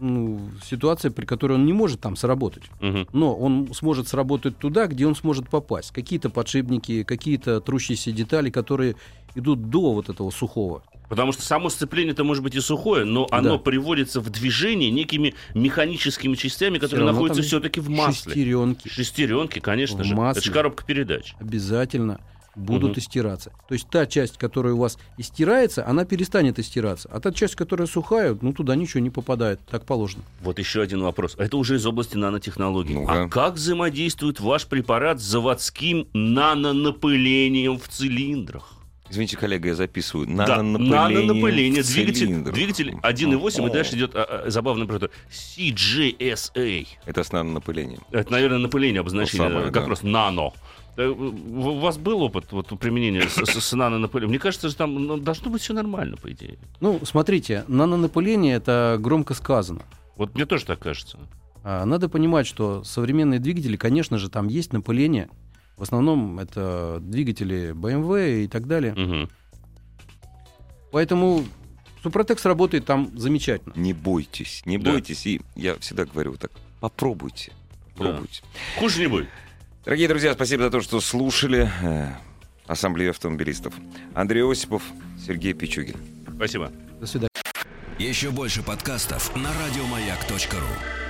[0.00, 2.64] ну, ситуация, при которой он не может там сработать.
[2.80, 3.08] Мгм.
[3.12, 5.90] Но он сможет сработать туда, где он сможет попасть.
[5.92, 8.96] Какие-то подшипники, какие-то трущиеся детали, которые
[9.34, 10.82] идут до вот этого сухого.
[11.08, 13.58] Потому что само сцепление-то может быть и сухое, но оно Да.
[13.58, 18.32] приводится в движение некими механическими частями, которые равно находятся все-таки в масле.
[18.34, 20.14] Шестеренки Шестеренки, конечно В же.
[20.14, 20.40] масле.
[20.40, 21.34] Это же коробка передач.
[21.40, 22.20] обязательно
[22.58, 22.98] будут Мгм.
[22.98, 23.52] истираться.
[23.68, 27.08] То есть та часть, которая у вас истирается, она перестанет истираться.
[27.12, 29.60] А та часть, которая сухая, ну туда ничего не попадает.
[29.70, 30.22] Так положено.
[30.42, 31.34] Вот еще один вопрос.
[31.38, 32.94] Это уже из области нанотехнологий.
[32.94, 33.22] Ну-ка.
[33.24, 38.74] А как взаимодействует ваш препарат с заводским нанонапылением в цилиндрах?
[39.10, 40.26] Извините, коллега, я записываю.
[40.26, 41.82] Да, Нанонапыление, нанонапыление.
[41.82, 45.10] в Двигатель, двигатель 1.8, и дальше идет а, а, забавная аббревиатура.
[45.30, 46.86] CJSA.
[47.06, 48.00] Это с нанонапылением.
[48.10, 49.86] Это, наверное, напыление обозначение, Ну, самое, как да.
[49.86, 50.52] просто нано.
[50.98, 54.30] Э, У вас был опыт вот, применения с, нанонапылением?
[54.30, 56.58] Мне кажется, что там ну, должно быть все нормально, по идее.
[56.80, 59.82] Ну, смотрите, нанонапыление это громко сказано.
[60.16, 61.20] Вот мне тоже так кажется.
[61.62, 65.28] А, Надо понимать, что современные двигатели, конечно же, там есть напыление.
[65.76, 68.94] В основном это двигатели BMW и так далее.
[68.94, 69.30] Мгм.
[70.90, 71.44] Поэтому
[72.02, 73.72] Супротек сработает там замечательно.
[73.76, 74.90] Не бойтесь, не Да.
[74.90, 75.24] бойтесь.
[75.26, 77.52] И я всегда говорю вот так, попробуйте.
[77.96, 78.42] Попробуйте.
[78.80, 79.28] Хуже не будет.
[79.88, 82.08] Дорогие друзья, спасибо за то, что слушали э,
[82.66, 83.72] Ассамблею автомобилистов.
[84.14, 84.82] Андрей Осипов,
[85.18, 85.96] Сергей Пичугин.
[86.36, 86.70] Спасибо.
[87.00, 87.30] До свидания.
[87.98, 91.07] Еще больше подкастов на радиомаяк.ру.